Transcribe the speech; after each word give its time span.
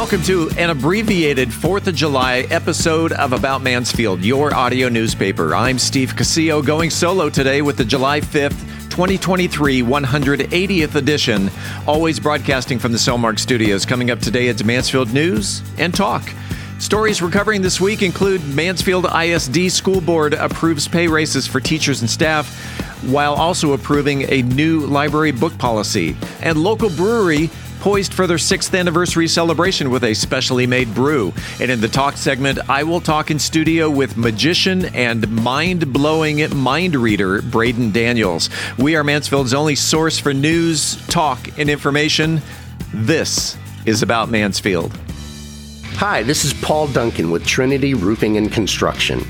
Welcome 0.00 0.22
to 0.22 0.48
an 0.56 0.70
abbreviated 0.70 1.50
4th 1.50 1.86
of 1.86 1.94
July 1.94 2.46
episode 2.50 3.12
of 3.12 3.34
About 3.34 3.60
Mansfield, 3.60 4.24
your 4.24 4.54
audio 4.54 4.88
newspaper. 4.88 5.54
I'm 5.54 5.78
Steve 5.78 6.14
Casillo, 6.14 6.64
going 6.64 6.88
solo 6.88 7.28
today 7.28 7.60
with 7.60 7.76
the 7.76 7.84
July 7.84 8.22
5th, 8.22 8.58
2023 8.88 9.82
180th 9.82 10.94
edition, 10.94 11.50
always 11.86 12.18
broadcasting 12.18 12.78
from 12.78 12.92
the 12.92 12.98
Cellmark 12.98 13.38
studios. 13.38 13.84
Coming 13.84 14.10
up 14.10 14.20
today, 14.20 14.48
it's 14.48 14.64
Mansfield 14.64 15.12
News 15.12 15.62
and 15.76 15.94
Talk. 15.94 16.26
Stories 16.78 17.20
we're 17.20 17.30
covering 17.30 17.60
this 17.60 17.78
week 17.78 18.00
include 18.00 18.42
Mansfield 18.54 19.04
ISD 19.04 19.70
School 19.70 20.00
Board 20.00 20.32
approves 20.32 20.88
pay 20.88 21.08
raises 21.08 21.46
for 21.46 21.60
teachers 21.60 22.00
and 22.00 22.08
staff 22.08 22.48
while 23.02 23.34
also 23.34 23.74
approving 23.74 24.22
a 24.32 24.40
new 24.40 24.80
library 24.80 25.30
book 25.30 25.56
policy. 25.58 26.16
And 26.40 26.56
local 26.56 26.88
brewery 26.88 27.50
poised 27.80 28.14
for 28.14 28.26
their 28.26 28.38
sixth 28.38 28.74
anniversary 28.74 29.26
celebration 29.26 29.90
with 29.90 30.04
a 30.04 30.14
specially 30.14 30.66
made 30.66 30.94
brew. 30.94 31.32
And 31.60 31.70
in 31.70 31.80
the 31.80 31.88
talk 31.88 32.16
segment, 32.16 32.58
I 32.68 32.82
will 32.82 33.00
talk 33.00 33.30
in 33.30 33.38
studio 33.38 33.90
with 33.90 34.16
magician 34.16 34.84
and 34.94 35.28
mind 35.42 35.92
blowing 35.92 36.54
mind 36.56 36.94
reader 36.94 37.42
Braden 37.42 37.90
Daniels. 37.90 38.50
We 38.78 38.96
are 38.96 39.02
Mansfield's 39.02 39.54
only 39.54 39.74
source 39.74 40.18
for 40.18 40.32
news, 40.32 40.96
talk, 41.08 41.58
and 41.58 41.68
information. 41.68 42.42
This 42.92 43.56
is 43.86 44.02
about 44.02 44.28
Mansfield. 44.28 44.96
Hi, 45.94 46.22
this 46.22 46.44
is 46.44 46.54
Paul 46.54 46.88
Duncan 46.88 47.30
with 47.30 47.46
Trinity 47.46 47.94
Roofing 47.94 48.36
and 48.36 48.50
Construction. 48.50 49.26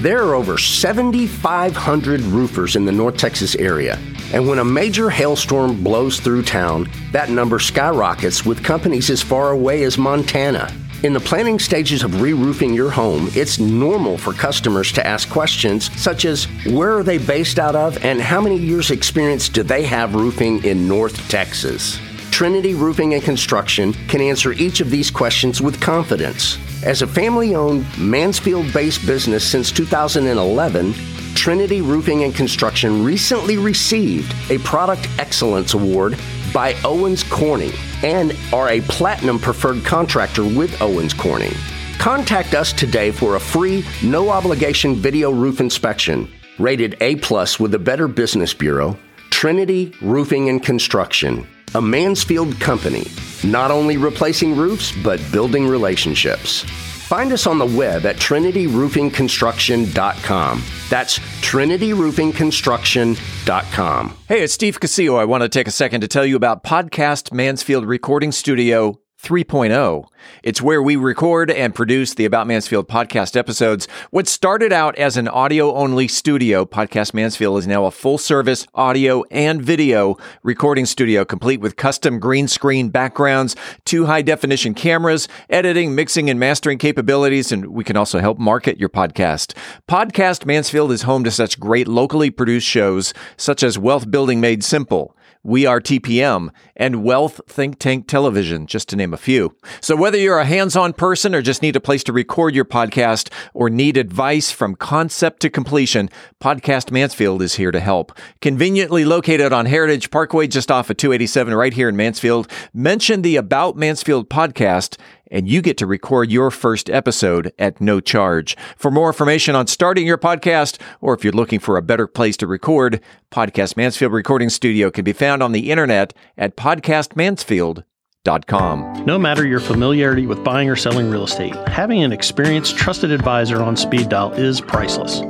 There 0.00 0.22
are 0.24 0.34
over 0.34 0.58
7,500 0.58 2.20
roofers 2.22 2.76
in 2.76 2.84
the 2.84 2.92
North 2.92 3.16
Texas 3.16 3.54
area, 3.56 3.98
and 4.32 4.48
when 4.48 4.58
a 4.58 4.64
major 4.64 5.10
hailstorm 5.10 5.82
blows 5.82 6.20
through 6.20 6.42
town, 6.42 6.88
that 7.12 7.30
number 7.30 7.58
skyrockets 7.58 8.46
with 8.46 8.64
companies 8.64 9.10
as 9.10 9.22
far 9.22 9.50
away 9.50 9.84
as 9.84 9.98
Montana. 9.98 10.72
In 11.02 11.12
the 11.12 11.20
planning 11.20 11.58
stages 11.58 12.02
of 12.02 12.22
re 12.22 12.32
roofing 12.32 12.72
your 12.72 12.90
home, 12.90 13.28
it's 13.34 13.58
normal 13.58 14.16
for 14.16 14.32
customers 14.32 14.90
to 14.92 15.06
ask 15.06 15.28
questions 15.28 15.90
such 16.00 16.24
as 16.24 16.46
where 16.64 16.96
are 16.96 17.02
they 17.02 17.18
based 17.18 17.58
out 17.58 17.76
of 17.76 18.02
and 18.02 18.20
how 18.22 18.40
many 18.40 18.56
years' 18.56 18.90
experience 18.90 19.50
do 19.50 19.62
they 19.62 19.82
have 19.82 20.14
roofing 20.14 20.64
in 20.64 20.88
North 20.88 21.28
Texas? 21.28 22.00
Trinity 22.30 22.74
Roofing 22.74 23.14
and 23.14 23.22
Construction 23.22 23.92
can 24.08 24.20
answer 24.20 24.54
each 24.54 24.80
of 24.80 24.90
these 24.90 25.10
questions 25.10 25.60
with 25.60 25.80
confidence. 25.80 26.58
As 26.82 27.00
a 27.00 27.06
family 27.06 27.54
owned, 27.54 27.86
Mansfield 27.96 28.72
based 28.72 29.06
business 29.06 29.48
since 29.48 29.70
2011, 29.70 30.94
Trinity 31.34 31.82
Roofing 31.82 32.24
and 32.24 32.34
Construction 32.34 33.04
recently 33.04 33.56
received 33.56 34.34
a 34.50 34.58
Product 34.58 35.08
Excellence 35.18 35.74
Award 35.74 36.18
by 36.52 36.74
Owens 36.84 37.22
Corning 37.22 37.72
and 38.02 38.36
are 38.52 38.68
a 38.68 38.80
platinum 38.82 39.38
preferred 39.38 39.84
contractor 39.84 40.44
with 40.44 40.80
Owens 40.80 41.12
Corning. 41.12 41.52
Contact 41.98 42.54
us 42.54 42.72
today 42.72 43.10
for 43.10 43.36
a 43.36 43.40
free, 43.40 43.84
no 44.02 44.30
obligation 44.30 44.94
video 44.94 45.30
roof 45.30 45.60
inspection. 45.60 46.28
Rated 46.58 46.96
A 47.00 47.16
plus 47.16 47.58
with 47.58 47.72
the 47.72 47.78
Better 47.78 48.08
Business 48.08 48.54
Bureau, 48.54 48.96
Trinity 49.30 49.92
Roofing 50.00 50.48
and 50.48 50.62
Construction 50.62 51.46
a 51.74 51.82
Mansfield 51.82 52.58
company, 52.60 53.04
not 53.42 53.72
only 53.72 53.96
replacing 53.96 54.56
roofs, 54.56 54.92
but 55.02 55.20
building 55.32 55.66
relationships. 55.66 56.64
Find 57.04 57.32
us 57.32 57.46
on 57.46 57.58
the 57.58 57.66
web 57.66 58.06
at 58.06 58.16
trinityroofingconstruction.com. 58.16 60.62
That's 60.88 61.18
trinityroofingconstruction.com. 61.18 64.16
Hey, 64.26 64.42
it's 64.42 64.54
Steve 64.54 64.80
Casillo. 64.80 65.18
I 65.18 65.26
want 65.26 65.42
to 65.42 65.50
take 65.50 65.68
a 65.68 65.70
second 65.70 66.00
to 66.00 66.08
tell 66.08 66.24
you 66.24 66.34
about 66.34 66.64
Podcast 66.64 67.30
Mansfield 67.32 67.84
Recording 67.84 68.32
Studio 68.32 68.98
3.0. 69.24 70.06
It's 70.42 70.60
where 70.60 70.82
we 70.82 70.96
record 70.96 71.50
and 71.50 71.74
produce 71.74 72.12
the 72.12 72.26
About 72.26 72.46
Mansfield 72.46 72.88
podcast 72.88 73.36
episodes. 73.36 73.88
What 74.10 74.28
started 74.28 74.70
out 74.70 74.96
as 74.96 75.16
an 75.16 75.28
audio 75.28 75.74
only 75.74 76.08
studio, 76.08 76.66
Podcast 76.66 77.14
Mansfield 77.14 77.58
is 77.58 77.66
now 77.66 77.86
a 77.86 77.90
full 77.90 78.18
service 78.18 78.66
audio 78.74 79.22
and 79.30 79.62
video 79.62 80.18
recording 80.42 80.84
studio 80.84 81.24
complete 81.24 81.60
with 81.60 81.76
custom 81.76 82.20
green 82.20 82.48
screen 82.48 82.90
backgrounds, 82.90 83.56
two 83.86 84.04
high 84.04 84.22
definition 84.22 84.74
cameras, 84.74 85.26
editing, 85.48 85.94
mixing, 85.94 86.28
and 86.28 86.38
mastering 86.38 86.76
capabilities, 86.76 87.50
and 87.50 87.68
we 87.68 87.82
can 87.82 87.96
also 87.96 88.18
help 88.18 88.38
market 88.38 88.78
your 88.78 88.90
podcast. 88.90 89.54
Podcast 89.88 90.44
Mansfield 90.44 90.92
is 90.92 91.02
home 91.02 91.24
to 91.24 91.30
such 91.30 91.58
great 91.58 91.88
locally 91.88 92.30
produced 92.30 92.66
shows 92.66 93.14
such 93.38 93.62
as 93.62 93.78
Wealth 93.78 94.10
Building 94.10 94.40
Made 94.40 94.62
Simple. 94.62 95.16
We 95.44 95.66
Are 95.66 95.78
TPM, 95.78 96.48
and 96.74 97.04
Wealth 97.04 97.38
Think 97.46 97.78
Tank 97.78 98.08
Television, 98.08 98.66
just 98.66 98.88
to 98.88 98.96
name 98.96 99.12
a 99.12 99.18
few. 99.18 99.54
So, 99.82 99.94
whether 99.94 100.16
you're 100.16 100.38
a 100.38 100.46
hands 100.46 100.74
on 100.74 100.94
person 100.94 101.34
or 101.34 101.42
just 101.42 101.60
need 101.60 101.76
a 101.76 101.80
place 101.80 102.02
to 102.04 102.14
record 102.14 102.54
your 102.54 102.64
podcast 102.64 103.30
or 103.52 103.68
need 103.68 103.98
advice 103.98 104.50
from 104.50 104.74
concept 104.74 105.40
to 105.40 105.50
completion, 105.50 106.08
Podcast 106.40 106.90
Mansfield 106.90 107.42
is 107.42 107.56
here 107.56 107.70
to 107.70 107.80
help. 107.80 108.18
Conveniently 108.40 109.04
located 109.04 109.52
on 109.52 109.66
Heritage 109.66 110.10
Parkway, 110.10 110.46
just 110.46 110.70
off 110.70 110.88
of 110.88 110.96
287, 110.96 111.54
right 111.54 111.74
here 111.74 111.90
in 111.90 111.96
Mansfield. 111.96 112.50
Mention 112.72 113.20
the 113.20 113.36
About 113.36 113.76
Mansfield 113.76 114.30
podcast 114.30 114.96
and 115.30 115.48
you 115.48 115.62
get 115.62 115.78
to 115.78 115.86
record 115.86 116.30
your 116.30 116.50
first 116.50 116.90
episode 116.90 117.52
at 117.58 117.80
no 117.80 118.00
charge. 118.00 118.54
For 118.76 118.90
more 118.90 119.06
information 119.08 119.54
on 119.54 119.66
starting 119.66 120.06
your 120.06 120.18
podcast, 120.18 120.78
or 121.00 121.14
if 121.14 121.24
you're 121.24 121.32
looking 121.32 121.58
for 121.58 121.76
a 121.76 121.82
better 121.82 122.06
place 122.06 122.36
to 122.38 122.46
record, 122.46 123.00
Podcast 123.30 123.76
Mansfield 123.76 124.12
Recording 124.12 124.50
Studio 124.50 124.90
can 124.90 125.04
be 125.04 125.12
found 125.12 125.42
on 125.42 125.52
the 125.52 125.70
internet 125.70 126.14
at 126.38 126.56
podcastmansfield.com. 126.56 129.04
No 129.04 129.18
matter 129.18 129.46
your 129.46 129.60
familiarity 129.60 130.26
with 130.26 130.42
buying 130.44 130.70
or 130.70 130.76
selling 130.76 131.10
real 131.10 131.24
estate, 131.24 131.54
having 131.68 132.02
an 132.02 132.12
experienced, 132.12 132.76
trusted 132.76 133.10
advisor 133.10 133.62
on 133.62 133.76
speed 133.76 134.08
dial 134.08 134.32
is 134.32 134.60
priceless. 134.60 135.20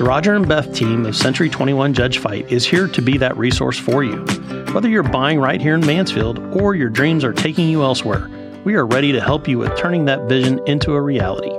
The 0.00 0.06
Roger 0.06 0.34
and 0.34 0.48
Beth 0.48 0.74
team 0.74 1.04
of 1.04 1.14
Century 1.14 1.50
21 1.50 1.92
Judge 1.92 2.16
Fite 2.16 2.50
is 2.50 2.64
here 2.64 2.88
to 2.88 3.02
be 3.02 3.18
that 3.18 3.36
resource 3.36 3.78
for 3.78 4.02
you. 4.02 4.24
Whether 4.72 4.88
you're 4.88 5.02
buying 5.02 5.38
right 5.38 5.60
here 5.60 5.74
in 5.74 5.84
Mansfield 5.84 6.38
or 6.58 6.74
your 6.74 6.88
dreams 6.88 7.22
are 7.22 7.34
taking 7.34 7.68
you 7.68 7.82
elsewhere, 7.82 8.30
we 8.64 8.74
are 8.74 8.86
ready 8.86 9.12
to 9.12 9.20
help 9.20 9.48
you 9.48 9.58
with 9.58 9.76
turning 9.76 10.04
that 10.06 10.28
vision 10.28 10.60
into 10.66 10.92
a 10.92 11.00
reality. 11.00 11.50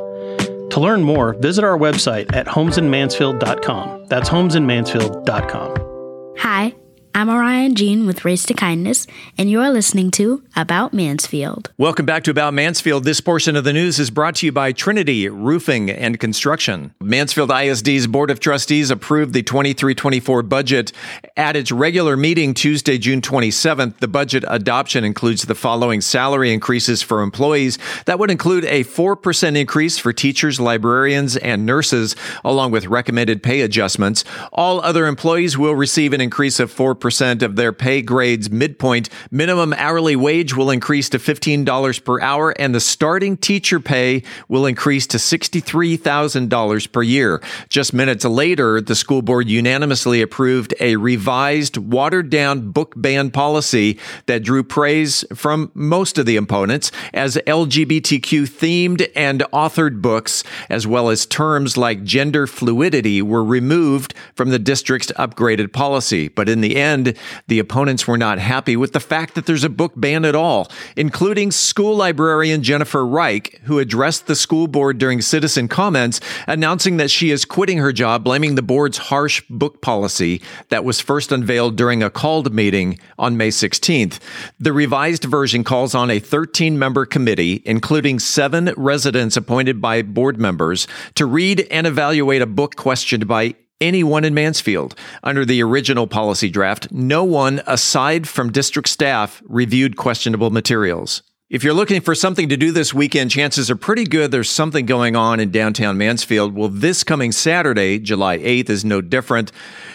To 0.71 0.79
learn 0.79 1.03
more, 1.03 1.33
visit 1.33 1.63
our 1.63 1.77
website 1.77 2.33
at 2.33 2.47
homesinmansfield.com. 2.47 4.05
That's 4.07 4.29
homesinmansfield.com. 4.29 6.35
Hi, 6.37 6.73
I'm 7.13 7.29
Orion 7.29 7.75
Jean 7.75 8.07
with 8.07 8.23
Race 8.23 8.45
to 8.45 8.53
Kindness, 8.53 9.05
and 9.37 9.51
you're 9.51 9.69
listening 9.69 10.11
to 10.11 10.43
About 10.55 10.93
Mansfield. 10.93 11.69
Welcome 11.77 12.05
back 12.05 12.23
to 12.23 12.31
About 12.31 12.53
Mansfield. 12.53 13.03
This 13.03 13.19
portion 13.19 13.57
of 13.57 13.65
the 13.65 13.73
news 13.73 13.99
is 13.99 14.09
brought 14.09 14.35
to 14.35 14.45
you 14.45 14.53
by 14.53 14.71
Trinity 14.71 15.27
Roofing 15.27 15.89
and 15.89 16.19
Construction. 16.21 16.93
Mansfield 17.01 17.51
ISD's 17.51 18.07
Board 18.07 18.31
of 18.31 18.39
Trustees 18.39 18.91
approved 18.91 19.33
the 19.33 19.43
23 19.43 19.93
24 19.93 20.43
budget 20.43 20.93
at 21.35 21.57
its 21.57 21.71
regular 21.71 22.15
meeting 22.15 22.53
Tuesday, 22.53 22.97
June 22.97 23.19
27th. 23.19 23.97
The 23.97 24.07
budget 24.07 24.45
adoption 24.47 25.03
includes 25.03 25.43
the 25.43 25.55
following 25.55 25.99
salary 25.99 26.53
increases 26.53 27.01
for 27.01 27.21
employees 27.21 27.77
that 28.05 28.19
would 28.19 28.31
include 28.31 28.63
a 28.65 28.85
4% 28.85 29.57
increase 29.57 29.97
for 29.97 30.13
teachers, 30.13 30.61
librarians, 30.61 31.35
and 31.35 31.65
nurses, 31.65 32.15
along 32.45 32.71
with 32.71 32.85
recommended 32.87 33.43
pay 33.43 33.61
adjustments. 33.61 34.23
All 34.53 34.79
other 34.79 35.07
employees 35.07 35.57
will 35.57 35.75
receive 35.75 36.13
an 36.13 36.21
increase 36.21 36.59
of 36.59 36.71
4 36.71 37.00
percent 37.01 37.43
of 37.43 37.57
their 37.57 37.73
pay 37.73 38.01
grades 38.01 38.49
midpoint. 38.49 39.09
Minimum 39.31 39.73
hourly 39.73 40.15
wage 40.15 40.55
will 40.55 40.69
increase 40.69 41.09
to 41.09 41.17
$15 41.17 42.03
per 42.05 42.21
hour, 42.21 42.51
and 42.51 42.73
the 42.73 42.79
starting 42.79 43.35
teacher 43.35 43.79
pay 43.79 44.23
will 44.47 44.65
increase 44.65 45.07
to 45.07 45.17
$63,000 45.17 46.91
per 46.91 47.01
year. 47.01 47.41
Just 47.67 47.93
minutes 47.93 48.23
later, 48.23 48.79
the 48.79 48.95
school 48.95 49.21
board 49.21 49.49
unanimously 49.49 50.21
approved 50.21 50.73
a 50.79 50.95
revised, 50.95 51.77
watered 51.77 52.29
down 52.29 52.71
book 52.71 52.93
ban 52.95 53.31
policy 53.31 53.99
that 54.27 54.43
drew 54.43 54.63
praise 54.63 55.25
from 55.33 55.71
most 55.73 56.17
of 56.17 56.25
the 56.25 56.37
opponents 56.37 56.91
as 57.13 57.37
LGBTQ 57.47 58.43
themed 58.43 59.09
and 59.15 59.41
authored 59.51 60.01
books, 60.01 60.43
as 60.69 60.85
well 60.85 61.09
as 61.09 61.25
terms 61.25 61.77
like 61.77 62.03
gender 62.03 62.45
fluidity, 62.45 63.21
were 63.21 63.43
removed 63.43 64.13
from 64.35 64.49
the 64.49 64.59
district's 64.59 65.11
upgraded 65.13 65.73
policy. 65.73 66.27
But 66.27 66.47
in 66.47 66.61
the 66.61 66.75
end, 66.75 66.90
end, 66.91 67.17
the 67.47 67.59
opponents 67.59 68.07
were 68.07 68.17
not 68.17 68.39
happy 68.39 68.75
with 68.75 68.93
the 68.93 68.99
fact 68.99 69.35
that 69.35 69.45
there's 69.45 69.63
a 69.63 69.69
book 69.69 69.93
ban 69.95 70.25
at 70.25 70.35
all, 70.35 70.69
including 70.95 71.51
school 71.51 71.95
librarian 71.95 72.63
Jennifer 72.63 73.05
Reich, 73.05 73.61
who 73.63 73.79
addressed 73.79 74.27
the 74.27 74.35
school 74.35 74.67
board 74.67 74.97
during 74.97 75.21
citizen 75.21 75.67
comments, 75.67 76.19
announcing 76.47 76.97
that 76.97 77.11
she 77.11 77.31
is 77.31 77.45
quitting 77.45 77.77
her 77.77 77.93
job, 77.93 78.23
blaming 78.23 78.55
the 78.55 78.61
board's 78.61 78.97
harsh 78.97 79.41
book 79.49 79.81
policy 79.81 80.41
that 80.69 80.83
was 80.83 80.99
first 80.99 81.31
unveiled 81.31 81.75
during 81.75 82.03
a 82.03 82.09
called 82.09 82.53
meeting 82.53 82.99
on 83.17 83.37
May 83.37 83.49
16th. 83.49 84.19
The 84.59 84.73
revised 84.73 85.23
version 85.23 85.63
calls 85.63 85.95
on 85.95 86.11
a 86.11 86.19
13 86.19 86.77
member 86.77 87.05
committee, 87.05 87.61
including 87.65 88.19
seven 88.19 88.73
residents 88.77 89.37
appointed 89.37 89.81
by 89.81 90.01
board 90.01 90.39
members, 90.39 90.87
to 91.15 91.25
read 91.25 91.67
and 91.71 91.87
evaluate 91.87 92.41
a 92.41 92.47
book 92.47 92.75
questioned 92.75 93.27
by 93.27 93.55
anyone 93.81 94.23
in 94.23 94.33
Mansfield. 94.33 94.95
Under 95.23 95.43
the 95.43 95.61
original 95.61 96.07
policy 96.07 96.49
draft, 96.49 96.91
no 96.91 97.23
one 97.23 97.61
aside 97.67 98.27
from 98.27 98.51
district 98.51 98.87
staff 98.87 99.41
reviewed 99.45 99.97
questionable 99.97 100.51
materials. 100.51 101.23
If 101.51 101.65
you're 101.65 101.73
looking 101.73 101.99
for 101.99 102.15
something 102.15 102.47
to 102.47 102.55
do 102.55 102.71
this 102.71 102.93
weekend, 102.93 103.29
chances 103.29 103.69
are 103.69 103.75
pretty 103.75 104.05
good 104.05 104.31
there's 104.31 104.49
something 104.49 104.85
going 104.85 105.17
on 105.17 105.41
in 105.41 105.51
downtown 105.51 105.97
Mansfield. 105.97 106.55
Well, 106.55 106.69
this 106.69 107.03
coming 107.03 107.33
Saturday, 107.33 107.99
July 107.99 108.37
8th, 108.37 108.69
is 108.69 108.85
no 108.85 109.01
different. 109.01 109.51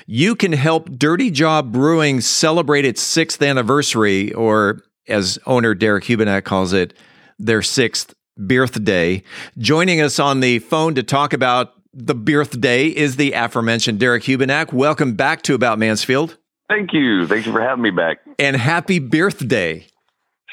You 0.07 0.37
can 0.37 0.53
help 0.53 0.91
Dirty 0.91 1.31
Job 1.31 1.73
Brewing 1.73 2.21
celebrate 2.21 2.85
its 2.85 3.01
sixth 3.01 3.41
anniversary, 3.41 4.35
or 4.35 4.83
as 5.09 5.39
owner 5.47 5.73
Derek 5.73 6.05
Hubenak 6.05 6.45
calls 6.45 6.75
it, 6.75 6.93
their 7.39 7.63
sixth 7.63 8.15
birthday. 8.37 9.23
Joining 9.57 10.03
us 10.03 10.19
on 10.19 10.41
the 10.41 10.59
phone 10.59 10.95
to 10.95 11.03
talk 11.03 11.33
about 11.33 11.73
the 11.99 12.15
birthday 12.15 12.89
is 12.89 13.17
the 13.17 13.33
aforementioned 13.33 13.99
Derek 13.99 14.25
Hubenak. 14.25 14.73
Welcome 14.73 15.15
back 15.15 15.43
to 15.43 15.55
About 15.55 15.79
Mansfield. 15.79 16.37
Thank 16.69 16.93
you. 16.93 17.27
Thank 17.27 17.47
you 17.47 17.53
for 17.53 17.61
having 17.61 17.83
me 17.83 17.91
back. 17.91 18.19
And 18.39 18.55
happy 18.57 18.99
birthday 18.99 19.87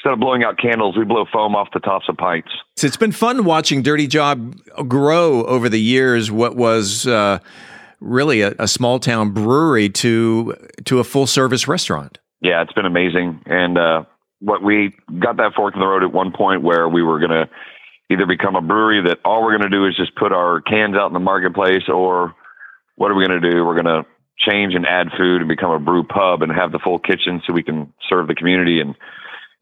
instead 0.04 0.12
of 0.12 0.20
blowing 0.20 0.44
out 0.44 0.58
candles, 0.58 0.96
we 0.96 1.04
blow 1.04 1.24
foam 1.32 1.56
off 1.56 1.68
the 1.72 1.80
tops 1.80 2.06
of 2.08 2.16
pints. 2.16 2.50
So 2.76 2.86
it's 2.86 2.96
been 2.96 3.12
fun 3.12 3.44
watching 3.44 3.82
Dirty 3.82 4.06
Job 4.06 4.56
grow 4.86 5.44
over 5.44 5.68
the 5.68 5.80
years. 5.80 6.30
What 6.30 6.56
was 6.56 7.06
uh, 7.06 7.38
really 8.00 8.42
a, 8.42 8.54
a, 8.58 8.68
small 8.68 8.98
town 8.98 9.30
brewery 9.30 9.88
to 9.88 10.54
to 10.84 10.98
a 10.98 11.04
full 11.04 11.26
service 11.26 11.66
restaurant. 11.66 12.18
Yeah, 12.42 12.62
it's 12.62 12.72
been 12.72 12.84
amazing. 12.84 13.40
And 13.46 13.78
uh, 13.78 14.04
what 14.40 14.62
we 14.62 14.94
got 15.20 15.38
that 15.38 15.54
fork 15.56 15.74
in 15.74 15.80
the 15.80 15.86
road 15.86 16.02
at 16.02 16.12
one 16.12 16.32
point 16.32 16.62
where 16.62 16.88
we 16.88 17.02
were 17.02 17.18
going 17.18 17.30
to 17.30 17.48
either 18.14 18.26
become 18.26 18.56
a 18.56 18.62
brewery 18.62 19.02
that 19.02 19.18
all 19.24 19.42
we're 19.42 19.56
going 19.56 19.70
to 19.70 19.76
do 19.76 19.86
is 19.86 19.96
just 19.96 20.14
put 20.16 20.32
our 20.32 20.60
cans 20.60 20.96
out 20.96 21.08
in 21.08 21.12
the 21.12 21.20
marketplace, 21.20 21.84
or 21.88 22.34
what 22.96 23.10
are 23.10 23.14
we 23.14 23.26
going 23.26 23.40
to 23.40 23.50
do? 23.50 23.64
We're 23.64 23.80
going 23.80 23.84
to 23.84 24.06
change 24.38 24.74
and 24.74 24.86
add 24.86 25.08
food 25.16 25.40
and 25.40 25.48
become 25.48 25.70
a 25.70 25.78
brew 25.78 26.04
pub 26.04 26.42
and 26.42 26.52
have 26.52 26.72
the 26.72 26.78
full 26.78 26.98
kitchen 26.98 27.42
so 27.46 27.52
we 27.52 27.62
can 27.62 27.92
serve 28.08 28.28
the 28.28 28.34
community 28.34 28.80
and 28.80 28.94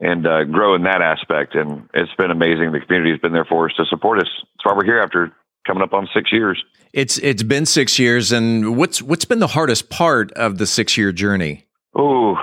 and 0.00 0.26
uh, 0.26 0.42
grow 0.44 0.74
in 0.74 0.82
that 0.82 1.00
aspect. 1.00 1.54
And 1.54 1.88
it's 1.94 2.10
been 2.18 2.32
amazing. 2.32 2.72
The 2.72 2.80
community 2.80 3.12
has 3.12 3.20
been 3.20 3.32
there 3.32 3.44
for 3.44 3.66
us 3.66 3.76
to 3.76 3.84
support 3.86 4.18
us. 4.18 4.28
That's 4.28 4.64
why 4.64 4.72
we're 4.74 4.84
here 4.84 4.98
after 4.98 5.32
coming 5.66 5.82
up 5.82 5.92
on 5.92 6.08
six 6.14 6.32
years. 6.32 6.62
It's 6.92 7.18
it's 7.18 7.42
been 7.42 7.66
six 7.66 7.98
years, 7.98 8.32
and 8.32 8.76
what's 8.76 9.00
what's 9.00 9.24
been 9.24 9.38
the 9.38 9.46
hardest 9.48 9.90
part 9.90 10.32
of 10.32 10.58
the 10.58 10.66
six 10.66 10.96
year 10.96 11.12
journey? 11.12 11.66
Oh, 11.94 12.34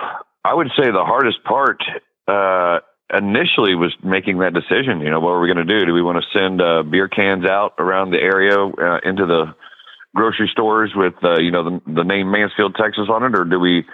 I 0.45 0.53
would 0.53 0.67
say 0.77 0.89
the 0.89 1.03
hardest 1.03 1.43
part 1.43 1.81
uh, 2.27 2.79
initially 3.13 3.75
was 3.75 3.95
making 4.03 4.39
that 4.39 4.53
decision. 4.53 5.01
You 5.01 5.09
know, 5.09 5.19
what 5.19 5.31
are 5.31 5.41
we 5.41 5.51
going 5.51 5.65
to 5.65 5.79
do? 5.79 5.85
Do 5.85 5.93
we 5.93 6.01
want 6.01 6.23
to 6.23 6.37
send 6.37 6.61
uh, 6.61 6.83
beer 6.83 7.07
cans 7.07 7.45
out 7.45 7.73
around 7.79 8.11
the 8.11 8.19
area 8.19 8.55
uh, 8.57 8.99
into 9.03 9.25
the 9.25 9.55
grocery 10.15 10.49
stores 10.51 10.91
with 10.95 11.13
uh, 11.23 11.39
you 11.39 11.51
know 11.51 11.63
the, 11.63 11.81
the 11.93 12.03
name 12.03 12.31
Mansfield, 12.31 12.75
Texas 12.75 13.07
on 13.09 13.23
it, 13.23 13.37
or 13.37 13.45
do 13.45 13.59
we 13.59 13.85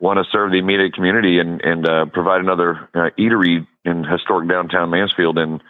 want 0.00 0.18
to 0.18 0.24
serve 0.32 0.50
the 0.50 0.58
immediate 0.58 0.94
community 0.94 1.38
and 1.38 1.60
and 1.62 1.88
uh, 1.88 2.06
provide 2.06 2.40
another 2.40 2.88
uh, 2.94 3.10
eatery 3.18 3.66
in 3.84 4.04
historic 4.04 4.48
downtown 4.48 4.90
Mansfield. 4.90 5.38
And 5.38 5.62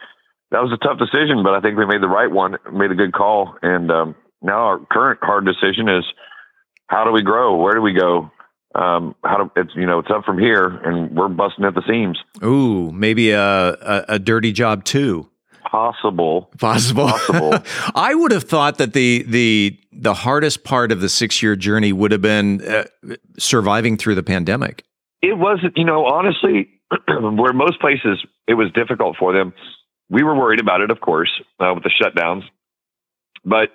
that 0.51 0.61
was 0.61 0.71
a 0.73 0.77
tough 0.77 0.99
decision, 0.99 1.43
but 1.43 1.53
I 1.53 1.61
think 1.61 1.77
we 1.77 1.85
made 1.85 2.01
the 2.01 2.07
right 2.07 2.31
one, 2.31 2.57
made 2.71 2.91
a 2.91 2.95
good 2.95 3.13
call. 3.13 3.55
And 3.61 3.91
um, 3.91 4.15
now 4.41 4.65
our 4.65 4.79
current 4.79 5.19
hard 5.21 5.45
decision 5.45 5.87
is 5.87 6.03
how 6.87 7.05
do 7.05 7.11
we 7.11 7.21
grow? 7.21 7.55
Where 7.55 7.73
do 7.73 7.81
we 7.81 7.93
go? 7.93 8.31
Um, 8.73 9.15
how 9.23 9.37
do 9.37 9.51
it's 9.55 9.71
you 9.75 9.85
know 9.85 9.99
it's 9.99 10.09
up 10.09 10.23
from 10.23 10.39
here, 10.39 10.65
and 10.65 11.15
we're 11.15 11.27
busting 11.27 11.65
at 11.65 11.75
the 11.75 11.83
seams. 11.87 12.17
Ooh, 12.43 12.91
maybe 12.91 13.31
a 13.31 13.41
a, 13.41 14.05
a 14.09 14.19
dirty 14.19 14.51
job 14.51 14.83
too 14.85 15.31
possible. 15.71 16.49
Possible. 16.59 17.07
Possible. 17.07 17.53
I 17.95 18.13
would 18.13 18.31
have 18.31 18.43
thought 18.43 18.77
that 18.77 18.93
the 18.93 19.23
the 19.23 19.79
the 19.91 20.13
hardest 20.13 20.63
part 20.63 20.91
of 20.91 21.01
the 21.01 21.09
six 21.09 21.41
year 21.41 21.55
journey 21.55 21.93
would 21.93 22.11
have 22.11 22.21
been 22.21 22.61
uh, 22.61 22.83
surviving 23.39 23.97
through 23.97 24.15
the 24.15 24.23
pandemic. 24.23 24.83
It 25.21 25.37
wasn't, 25.37 25.77
you 25.77 25.85
know, 25.85 26.05
honestly, 26.05 26.69
where 27.07 27.53
most 27.53 27.79
places 27.79 28.23
it 28.47 28.55
was 28.55 28.71
difficult 28.73 29.15
for 29.17 29.33
them. 29.33 29.53
We 30.09 30.23
were 30.23 30.35
worried 30.35 30.59
about 30.59 30.81
it, 30.81 30.91
of 30.91 30.99
course, 30.99 31.31
uh, 31.59 31.73
with 31.73 31.83
the 31.83 31.91
shutdowns. 32.01 32.43
But 33.45 33.69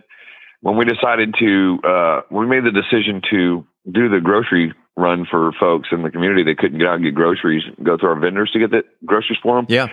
when 0.60 0.76
we 0.76 0.84
decided 0.84 1.34
to, 1.38 1.78
uh, 1.82 2.20
we 2.30 2.46
made 2.46 2.64
the 2.64 2.72
decision 2.72 3.22
to 3.30 3.66
do 3.90 4.08
the 4.08 4.20
grocery 4.20 4.74
run 4.96 5.26
for 5.30 5.52
folks 5.60 5.88
in 5.92 6.02
the 6.02 6.10
community 6.10 6.42
that 6.44 6.58
couldn't 6.58 6.78
get 6.78 6.88
out 6.88 6.94
and 6.94 7.04
get 7.04 7.14
groceries, 7.14 7.62
go 7.82 7.98
through 7.98 8.10
our 8.10 8.20
vendors 8.20 8.50
to 8.52 8.58
get 8.58 8.70
the 8.70 8.82
groceries 9.04 9.38
for 9.42 9.56
them. 9.56 9.66
Yeah 9.68 9.88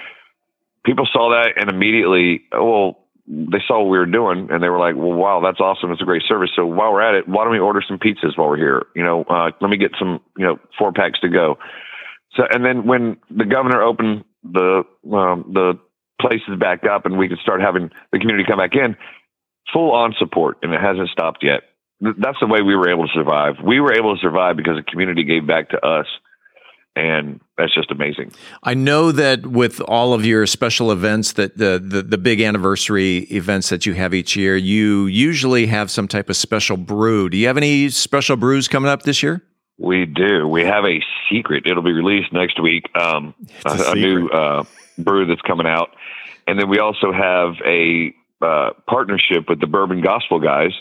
people 0.86 1.08
saw 1.12 1.30
that 1.32 1.54
and 1.60 1.70
immediately, 1.70 2.44
well, 2.52 3.00
they 3.26 3.60
saw 3.66 3.80
what 3.80 3.90
we 3.90 3.98
were 3.98 4.06
doing 4.06 4.50
and 4.52 4.62
they 4.62 4.70
were 4.70 4.80
like, 4.80 4.96
well, 4.96 5.14
wow, 5.14 5.42
that's 5.42 5.62
awesome. 5.62 5.92
It's 5.92 6.02
a 6.02 6.06
great 6.06 6.24
service. 6.28 6.52
So 6.56 6.66
while 6.66 6.92
we're 6.92 7.02
at 7.02 7.16
it, 7.16 7.28
why 7.28 7.44
don't 7.44 7.54
we 7.54 7.60
order 7.60 7.82
some 7.88 7.98
pizzas 7.98 8.38
while 8.38 8.50
we're 8.50 8.58
here? 8.58 8.88
You 8.96 9.04
know, 9.04 9.24
uh, 9.24 9.52
let 9.62 9.70
me 9.70 9.78
get 9.78 9.92
some, 9.98 10.20
you 10.38 10.46
know, 10.46 10.60
four 10.78 10.92
packs 10.92 11.20
to 11.22 11.30
go. 11.30 11.58
So, 12.36 12.44
and 12.50 12.66
then 12.66 12.86
when 12.86 13.18
the 13.30 13.46
governor 13.46 13.82
opened 13.82 14.26
the, 14.44 14.84
um, 15.12 15.52
the 15.54 15.80
places 16.20 16.60
back 16.60 16.84
up 16.86 17.06
and 17.06 17.18
we 17.18 17.30
could 17.30 17.40
start 17.40 17.62
having 17.62 17.92
the 18.12 18.20
community 18.20 18.46
come 18.48 18.60
back 18.60 18.76
in, 18.76 18.98
full 19.72 19.94
on 19.94 20.14
support 20.20 20.58
and 20.62 20.74
it 20.74 20.82
hasn't 20.82 21.10
stopped 21.10 21.44
yet. 21.44 21.62
That's 22.02 22.40
the 22.42 22.48
way 22.48 22.62
we 22.62 22.76
were 22.76 22.90
able 22.90 23.08
to 23.08 23.14
survive. 23.14 23.56
We 23.64 23.80
were 23.80 23.94
able 23.94 24.16
to 24.16 24.22
survive 24.22 24.58
because 24.58 24.76
the 24.76 24.84
community 24.84 25.24
gave 25.24 25.48
back 25.48 25.70
to 25.70 25.86
us 25.86 26.08
and 26.96 27.40
that's 27.58 27.74
just 27.74 27.92
amazing. 27.92 28.32
I 28.64 28.74
know 28.74 29.12
that 29.12 29.48
with 29.48 29.82
all 29.82 30.14
of 30.14 30.26
your 30.26 30.46
special 30.46 30.92
events, 30.92 31.34
that 31.34 31.58
the, 31.58 31.82
the, 31.84 32.04
the 32.04 32.18
big 32.18 32.42
anniversary 32.42 33.20
events 33.32 33.70
that 33.70 33.86
you 33.86 33.94
have 33.94 34.14
each 34.14 34.36
year, 34.36 34.56
you 34.56 35.08
usually 35.08 35.66
have 35.68 35.90
some 35.90 36.08
type 36.08 36.30
of 36.30 36.36
special 36.36 36.78
brew. 36.78 37.30
Do 37.30 37.38
you 37.38 37.48
have 37.48 37.58
any 37.58 37.90
special 37.90 38.36
brews 38.36 38.68
coming 38.68 38.90
up 38.90 39.04
this 39.04 39.24
year? 39.24 39.42
We 39.80 40.06
do. 40.06 40.48
We 40.48 40.64
have 40.64 40.86
a 40.86 41.02
secret. 41.32 41.64
It'll 41.66 41.84
be 41.84 41.94
released 41.94 42.32
next 42.32 42.62
week. 42.62 42.86
Um, 42.96 43.34
a, 43.66 43.72
a, 43.72 43.92
a, 43.92 43.96
new 43.96 44.28
uh, 44.30 44.64
brew 45.00 45.26
that's 45.26 45.42
coming 45.42 45.66
out, 45.66 45.90
and 46.48 46.60
then 46.60 46.70
we 46.70 46.78
also 46.78 47.12
have 47.12 47.56
a 47.66 48.14
uh, 48.40 48.72
partnership 48.88 49.50
with 49.50 49.60
the 49.60 49.68
Bourbon 49.68 50.02
Gospel 50.02 50.40
guys. 50.40 50.72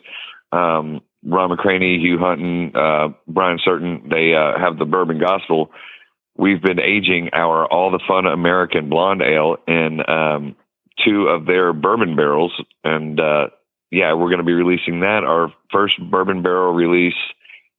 Um, 0.53 1.01
Ron 1.25 1.51
McCraney, 1.51 2.01
Hugh 2.01 2.19
Hunton, 2.19 2.73
uh, 2.75 3.09
Brian 3.27 3.59
Certain. 3.65 4.09
They 4.11 4.35
uh, 4.35 4.59
have 4.59 4.79
the 4.79 4.85
Bourbon 4.85 5.19
Gospel 5.19 5.71
we've 6.37 6.63
been 6.63 6.81
aging 6.81 7.31
our 7.33 7.67
All 7.67 7.91
the 7.91 8.01
Fun 8.07 8.27
American 8.27 8.89
Blonde 8.89 9.23
Ale 9.23 9.57
in 9.67 10.01
um, 10.09 10.57
two 11.05 11.29
of 11.29 11.47
their 11.47 11.73
bourbon 11.73 12.17
barrels. 12.17 12.53
And 12.85 13.21
uh, 13.21 13.49
yeah, 13.91 14.15
we're 14.15 14.29
going 14.29 14.39
to 14.39 14.45
be 14.45 14.53
releasing 14.53 15.01
that, 15.01 15.25
our 15.25 15.53
first 15.71 15.95
bourbon 16.11 16.43
barrel 16.43 16.73
release 16.73 17.15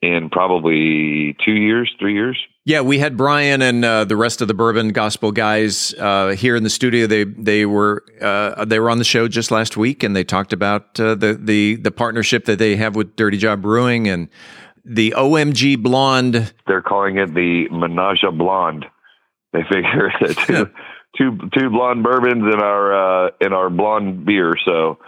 in 0.04 0.30
probably 0.30 1.36
two 1.46 1.54
years, 1.54 1.94
three 1.98 2.14
years. 2.14 2.38
Yeah, 2.66 2.82
we 2.82 3.00
had 3.00 3.16
Brian 3.16 3.62
and 3.62 3.84
uh, 3.84 4.04
the 4.06 4.18
rest 4.18 4.42
of 4.42 4.48
the 4.48 4.54
Bourbon 4.54 4.90
Gospel 4.90 5.32
guys 5.32 5.94
uh, 5.94 6.30
here 6.30 6.56
in 6.56 6.64
the 6.64 6.70
studio. 6.70 7.08
They 7.08 7.24
they 7.24 7.66
were 7.66 8.04
uh, 8.22 8.66
they 8.66 8.80
were 8.80 8.90
on 8.90 8.98
the 8.98 9.06
show 9.06 9.28
just 9.28 9.50
last 9.50 9.78
week, 9.78 10.04
and 10.04 10.16
they 10.16 10.24
talked 10.24 10.52
about 10.52 11.00
uh, 11.00 11.16
the 11.16 11.34
the 11.34 11.76
the 11.76 11.92
partnership 11.92 12.46
that 12.46 12.60
they 12.60 12.76
have 12.76 12.96
with 12.96 13.16
Dirty 13.16 13.38
Job 13.38 13.62
Brewing 13.62 14.08
and 14.08 14.28
the 14.84 15.14
OMG 15.16 15.82
Blonde. 15.82 16.54
They're 16.68 16.82
calling 16.82 17.18
it 17.18 17.34
the 17.34 17.68
Menage 17.72 18.24
a 18.28 18.32
Blonde. 18.32 18.86
They 19.54 19.64
figure 19.64 20.12
that 20.22 20.38
two, 20.48 20.70
two, 21.18 21.50
two 21.58 21.70
blonde 21.70 22.04
bourbons 22.04 22.44
in 22.54 22.60
our 22.60 23.28
uh, 23.28 23.32
in 23.40 23.54
our 23.54 23.70
blonde 23.70 24.26
beer. 24.26 24.54
So 24.66 25.00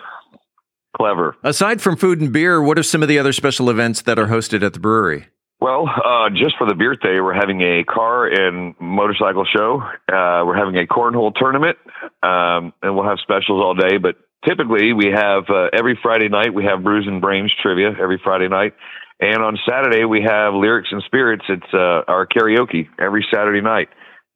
clever. 0.95 1.35
Aside 1.43 1.81
from 1.81 1.97
food 1.97 2.21
and 2.21 2.31
beer, 2.31 2.61
what 2.61 2.79
are 2.79 2.83
some 2.83 3.01
of 3.01 3.07
the 3.07 3.19
other 3.19 3.33
special 3.33 3.69
events 3.69 4.01
that 4.03 4.17
are 4.17 4.27
hosted 4.27 4.63
at 4.63 4.73
the 4.73 4.79
brewery? 4.79 5.27
Well, 5.59 5.87
uh, 5.87 6.29
just 6.29 6.57
for 6.57 6.67
the 6.67 6.75
beer 6.75 6.95
day, 6.95 7.21
we're 7.21 7.33
having 7.33 7.61
a 7.61 7.83
car 7.83 8.27
and 8.27 8.75
motorcycle 8.79 9.45
show. 9.45 9.81
Uh, 10.11 10.43
we're 10.45 10.57
having 10.57 10.77
a 10.77 10.85
cornhole 10.85 11.33
tournament, 11.33 11.77
um, 12.21 12.73
and 12.83 12.95
we'll 12.95 13.07
have 13.07 13.19
specials 13.21 13.63
all 13.63 13.73
day. 13.73 13.97
But 13.97 14.15
typically, 14.45 14.93
we 14.93 15.07
have 15.13 15.43
uh, 15.49 15.69
every 15.73 15.97
Friday 16.01 16.27
night 16.27 16.53
we 16.53 16.65
have 16.65 16.83
Brews 16.83 17.07
and 17.07 17.21
Brains 17.21 17.53
trivia 17.61 17.91
every 17.99 18.19
Friday 18.23 18.49
night, 18.49 18.73
and 19.19 19.37
on 19.41 19.57
Saturday, 19.67 20.03
we 20.03 20.21
have 20.21 20.53
Lyrics 20.53 20.89
and 20.91 21.01
Spirits. 21.03 21.45
It's 21.47 21.73
uh, 21.73 22.03
our 22.07 22.27
karaoke 22.27 22.89
every 22.99 23.25
Saturday 23.33 23.61
night. 23.61 23.87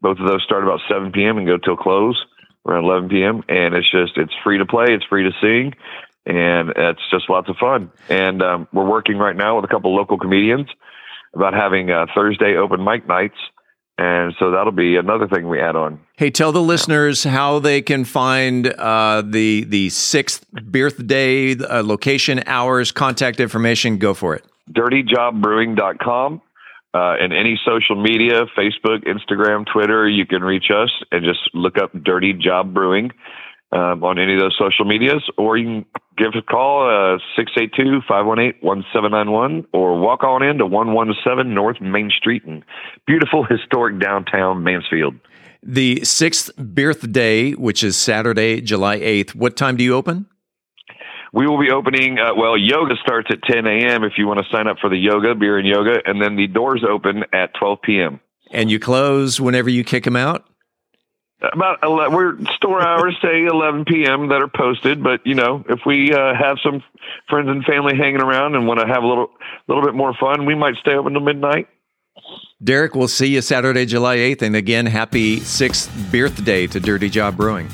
Both 0.01 0.19
of 0.19 0.27
those 0.27 0.41
start 0.43 0.63
about 0.63 0.79
7 0.89 1.11
p.m. 1.11 1.37
and 1.37 1.45
go 1.45 1.57
till 1.57 1.75
close 1.75 2.17
around 2.65 2.85
11 2.85 3.09
p.m. 3.09 3.43
And 3.49 3.75
it's 3.75 3.89
just, 3.91 4.13
it's 4.15 4.33
free 4.43 4.57
to 4.57 4.65
play, 4.65 4.87
it's 4.89 5.05
free 5.05 5.23
to 5.23 5.31
sing, 5.41 5.73
and 6.29 6.69
it's 6.75 7.01
just 7.11 7.29
lots 7.29 7.49
of 7.49 7.57
fun. 7.57 7.91
And 8.07 8.41
um, 8.41 8.67
we're 8.71 8.87
working 8.87 9.17
right 9.17 9.35
now 9.35 9.55
with 9.55 9.65
a 9.65 9.67
couple 9.67 9.95
local 9.95 10.17
comedians 10.17 10.67
about 11.33 11.53
having 11.53 11.89
uh, 11.91 12.05
Thursday 12.15 12.55
open 12.55 12.83
mic 12.83 13.07
nights. 13.07 13.37
And 13.97 14.33
so 14.39 14.51
that'll 14.51 14.71
be 14.71 14.95
another 14.95 15.27
thing 15.27 15.49
we 15.49 15.59
add 15.59 15.75
on. 15.75 15.99
Hey, 16.15 16.29
tell 16.29 16.53
the 16.53 16.61
listeners 16.61 17.25
how 17.25 17.59
they 17.59 17.81
can 17.81 18.05
find 18.05 18.67
uh, 18.67 19.23
the 19.25 19.65
the 19.65 19.89
sixth 19.89 20.49
birthday 20.51 21.57
uh, 21.57 21.83
location, 21.83 22.41
hours, 22.45 22.93
contact 22.93 23.41
information. 23.41 23.97
Go 23.97 24.13
for 24.13 24.35
it 24.35 24.45
dirtyjobbrewing.com. 24.71 26.41
Uh, 26.91 27.13
and 27.21 27.33
any 27.33 27.59
social 27.63 27.95
media, 27.95 28.45
Facebook, 28.57 29.05
Instagram, 29.05 29.63
Twitter, 29.71 30.09
you 30.09 30.25
can 30.25 30.43
reach 30.43 30.71
us 30.71 30.89
and 31.11 31.23
just 31.23 31.39
look 31.53 31.77
up 31.77 31.91
Dirty 32.03 32.33
Job 32.33 32.73
Brewing 32.73 33.11
um, 33.71 34.03
on 34.03 34.17
any 34.17 34.33
of 34.33 34.39
those 34.39 34.57
social 34.57 34.85
medias, 34.85 35.23
or 35.37 35.57
you 35.57 35.65
can 35.65 35.85
give 36.17 36.29
us 36.29 36.35
a 36.37 36.41
call, 36.41 36.89
uh, 36.89 37.19
682 37.35 38.01
518 38.07 38.61
1791, 38.61 39.67
or 39.73 39.99
walk 39.99 40.23
on 40.23 40.43
in 40.43 40.57
to 40.57 40.65
117 40.65 41.53
North 41.53 41.79
Main 41.79 42.09
Street 42.09 42.43
in 42.45 42.63
beautiful, 43.05 43.43
historic 43.43 43.99
downtown 43.99 44.63
Mansfield. 44.63 45.15
The 45.61 46.03
sixth 46.05 46.55
birthday, 46.55 47.51
which 47.51 47.83
is 47.83 47.97
Saturday, 47.97 48.61
July 48.61 48.99
8th, 48.99 49.35
what 49.35 49.57
time 49.57 49.75
do 49.75 49.83
you 49.83 49.93
open? 49.93 50.25
We 51.31 51.45
will 51.45 51.59
be 51.59 51.69
opening, 51.69 52.17
uh, 52.17 52.33
well, 52.35 52.57
yoga 52.57 52.95
starts 53.03 53.27
at 53.29 53.43
10 53.43 53.67
a.m. 53.67 54.03
if 54.03 54.13
you 54.17 54.25
want 54.25 54.39
to 54.39 54.45
sign 54.51 54.67
up 54.67 54.77
for 54.81 54.89
the 54.89 54.97
yoga, 54.97 55.35
beer 55.35 55.59
and 55.59 55.67
yoga, 55.67 55.99
and 56.05 56.19
then 56.19 56.35
the 56.35 56.47
doors 56.47 56.83
open 56.89 57.23
at 57.33 57.53
12 57.59 57.77
p.m. 57.83 58.19
And 58.51 58.71
you 58.71 58.79
close 58.79 59.39
whenever 59.39 59.69
you 59.69 59.83
kick 59.83 60.05
them 60.05 60.15
out? 60.15 60.49
About 61.41 61.79
11, 61.83 62.13
we're 62.13 62.37
store 62.55 62.81
hours 62.81 63.15
say 63.21 63.45
11 63.45 63.85
p.m. 63.85 64.27
that 64.27 64.41
are 64.41 64.49
posted, 64.49 65.01
but 65.01 65.25
you 65.25 65.35
know 65.35 65.63
if 65.69 65.79
we 65.85 66.13
uh, 66.13 66.33
have 66.35 66.57
some 66.61 66.83
friends 67.29 67.47
and 67.47 67.63
family 67.63 67.95
hanging 67.95 68.21
around 68.21 68.55
and 68.55 68.67
want 68.67 68.81
to 68.81 68.85
have 68.85 69.03
a 69.03 69.07
little 69.07 69.31
little 69.67 69.83
bit 69.83 69.95
more 69.95 70.13
fun, 70.19 70.45
we 70.45 70.53
might 70.53 70.75
stay 70.75 70.95
open 70.95 71.13
till 71.13 71.21
midnight. 71.21 71.69
Derek, 72.61 72.93
we'll 72.93 73.07
see 73.07 73.27
you 73.27 73.41
Saturday, 73.41 73.85
July 73.85 74.17
8th, 74.17 74.41
and 74.41 74.55
again, 74.55 74.85
happy 74.85 75.39
sixth 75.39 75.89
birthday 76.11 76.67
to 76.67 76.79
Dirty 76.79 77.09
Job 77.09 77.37
Brewing. 77.37 77.69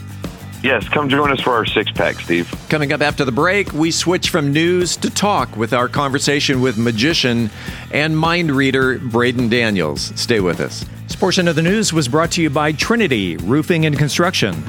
Yes, 0.64 0.88
come 0.90 1.10
join 1.10 1.32
us 1.32 1.40
for 1.42 1.52
our 1.52 1.66
six 1.66 1.92
pack, 1.92 2.20
Steve. 2.20 2.52
Coming 2.70 2.92
up 2.92 3.02
after 3.02 3.24
the 3.24 3.32
break, 3.32 3.72
we 3.74 3.92
switch 3.92 4.30
from 4.30 4.52
news 4.52 4.98
to 4.98 5.10
talk 5.10 5.56
with 5.56 5.74
our 5.74 5.88
conversation 5.88 6.62
with 6.62 6.78
magician 6.78 7.50
and 7.92 8.18
mind 8.18 8.52
reader 8.52 8.98
Braden 8.98 9.50
Daniels. 9.50 10.12
Stay 10.16 10.40
with 10.40 10.60
us. 10.60 10.86
This 11.04 11.16
portion 11.16 11.48
of 11.48 11.56
the 11.56 11.62
news 11.62 11.94
was 11.94 12.08
brought 12.08 12.32
to 12.32 12.42
you 12.42 12.50
by 12.50 12.72
Trinity 12.72 13.38
Roofing 13.38 13.86
and 13.86 13.98
Construction. 13.98 14.64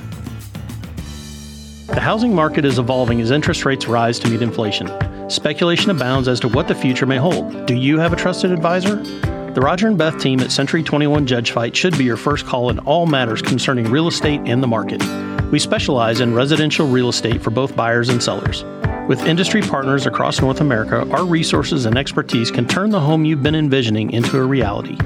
The 1.87 2.01
housing 2.01 2.35
market 2.35 2.65
is 2.65 2.81
evolving 2.81 3.21
as 3.21 3.31
interest 3.31 3.65
rates 3.65 3.87
rise 3.87 4.19
to 4.19 4.29
meet 4.29 4.43
inflation. 4.43 4.91
Speculation 5.31 5.93
abounds 5.93 6.27
as 6.27 6.41
to 6.41 6.49
what 6.49 6.67
the 6.67 6.75
future 6.75 7.07
may 7.07 7.17
hold. 7.17 7.67
Do 7.67 7.77
you 7.77 8.01
have 8.01 8.13
a 8.13 8.17
trusted 8.17 8.51
advisor? 8.51 8.97
The 9.53 9.61
Roger 9.61 9.87
and 9.87 9.97
Beth 9.97 10.19
team 10.19 10.41
at 10.41 10.51
Century 10.51 10.83
21 10.83 11.27
Judge 11.27 11.53
Fite 11.53 11.77
should 11.77 11.97
be 11.97 12.03
your 12.03 12.17
first 12.17 12.45
call 12.45 12.71
in 12.71 12.81
all 12.81 13.07
matters 13.07 13.41
concerning 13.41 13.89
real 13.89 14.09
estate 14.09 14.41
and 14.47 14.61
the 14.61 14.67
market. 14.67 15.01
We 15.53 15.61
specialize 15.61 16.21
in 16.21 16.35
residential 16.35 16.89
real 16.89 17.09
estate 17.09 17.41
for 17.41 17.51
both 17.51 17.77
buyers 17.77 18.09
and 18.09 18.21
sellers. 18.21 18.65
With 19.09 19.25
industry 19.25 19.63
partners 19.63 20.07
across 20.07 20.41
North 20.41 20.61
America, 20.61 21.09
our 21.13 21.25
resources 21.25 21.87
and 21.87 21.97
expertise 21.97 22.51
can 22.51 22.67
turn 22.67 22.91
the 22.91 23.01
home 23.01 23.25
you've 23.25 23.45
been 23.45 23.55
envisioning 23.55 24.11
into 24.11 24.39
a 24.39 24.45
reality. 24.45 24.97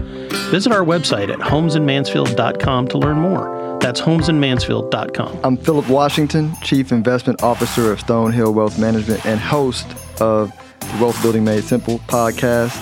Visit 0.50 0.72
our 0.72 0.84
website 0.84 1.30
at 1.30 1.40
homesinmansfield.com 1.40 2.88
to 2.88 2.98
learn 2.98 3.18
more. 3.18 3.59
That's 3.80 4.00
homesinmansfield.com. 4.00 5.40
I'm 5.42 5.56
Philip 5.56 5.88
Washington, 5.88 6.52
Chief 6.62 6.92
Investment 6.92 7.42
Officer 7.42 7.90
of 7.92 7.98
Stonehill 7.98 8.52
Wealth 8.52 8.78
Management 8.78 9.24
and 9.24 9.40
host 9.40 9.86
of 10.20 10.52
the 10.80 10.98
Wealth 11.00 11.20
Building 11.22 11.44
Made 11.44 11.64
Simple 11.64 11.98
podcast. 12.00 12.76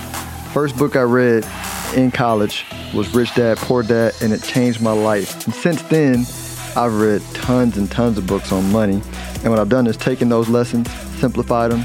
First 0.52 0.76
book 0.76 0.96
I 0.96 1.02
read 1.02 1.46
in 1.94 2.10
college 2.10 2.66
was 2.92 3.14
Rich 3.14 3.36
Dad 3.36 3.58
Poor 3.58 3.84
Dad, 3.84 4.12
and 4.20 4.32
it 4.32 4.42
changed 4.42 4.80
my 4.80 4.90
life. 4.90 5.46
And 5.46 5.54
since 5.54 5.82
then, 5.82 6.26
I've 6.76 7.00
read 7.00 7.22
tons 7.32 7.76
and 7.76 7.88
tons 7.88 8.18
of 8.18 8.26
books 8.26 8.50
on 8.50 8.70
money. 8.72 9.00
And 9.44 9.50
what 9.50 9.60
I've 9.60 9.68
done 9.68 9.86
is 9.86 9.96
taken 9.96 10.28
those 10.28 10.48
lessons, 10.48 10.90
simplified 11.20 11.70
them, 11.70 11.84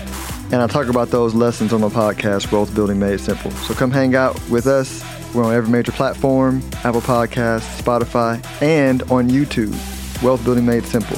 and 0.51 0.61
I 0.61 0.67
talk 0.67 0.87
about 0.87 1.09
those 1.09 1.33
lessons 1.33 1.71
on 1.71 1.81
my 1.81 1.89
podcast, 1.89 2.51
Wealth 2.51 2.73
Building 2.75 2.99
Made 2.99 3.19
Simple. 3.19 3.51
So 3.51 3.73
come 3.73 3.91
hang 3.91 4.15
out 4.15 4.39
with 4.49 4.67
us. 4.67 5.03
We're 5.33 5.43
on 5.43 5.53
every 5.53 5.71
major 5.71 5.91
platform 5.91 6.61
Apple 6.83 7.01
Podcasts, 7.01 7.81
Spotify, 7.81 8.43
and 8.61 9.01
on 9.03 9.29
YouTube. 9.29 9.73
Wealth 10.21 10.43
Building 10.43 10.65
Made 10.65 10.85
Simple. 10.85 11.17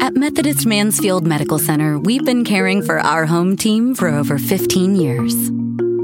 At 0.00 0.14
Methodist 0.14 0.66
Mansfield 0.66 1.26
Medical 1.26 1.58
Center, 1.58 1.98
we've 1.98 2.24
been 2.24 2.44
caring 2.44 2.82
for 2.82 2.98
our 2.98 3.26
home 3.26 3.56
team 3.56 3.94
for 3.94 4.08
over 4.08 4.38
15 4.38 4.96
years. 4.96 5.50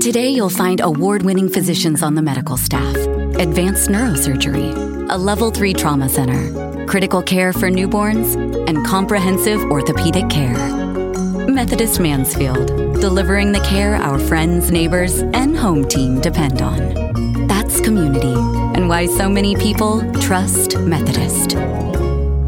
Today, 0.03 0.29
you'll 0.31 0.51
find 0.51 0.81
award 0.81 1.23
winning 1.23 1.49
physicians 1.49 2.03
on 2.03 2.15
the 2.15 2.23
medical 2.23 2.57
staff, 2.57 2.97
advanced 3.39 3.89
neurosurgery, 3.89 5.09
a 5.09 5.17
level 5.17 5.51
3 5.51 5.73
trauma 5.75 6.09
center, 6.09 6.87
critical 6.87 7.23
care 7.23 7.53
for 7.53 7.71
newborns, 7.71 8.35
and 8.69 8.85
comprehensive 8.85 9.61
orthopedic 9.71 10.29
care. 10.29 10.57
Methodist 11.47 12.01
Mansfield, 12.01 12.71
delivering 13.03 13.51
the 13.51 13.59
care 13.63 13.97
our 13.97 14.17
friends, 14.17 14.71
neighbors, 14.71 15.23
and 15.35 15.57
home 15.57 15.89
team 15.89 16.21
depend 16.21 16.63
on. 16.63 17.49
That's 17.49 17.81
community, 17.81 18.33
and 18.33 18.89
why 18.89 19.07
so 19.07 19.29
many 19.29 19.57
people 19.57 20.09
trust 20.21 20.79
Methodist. 20.79 21.55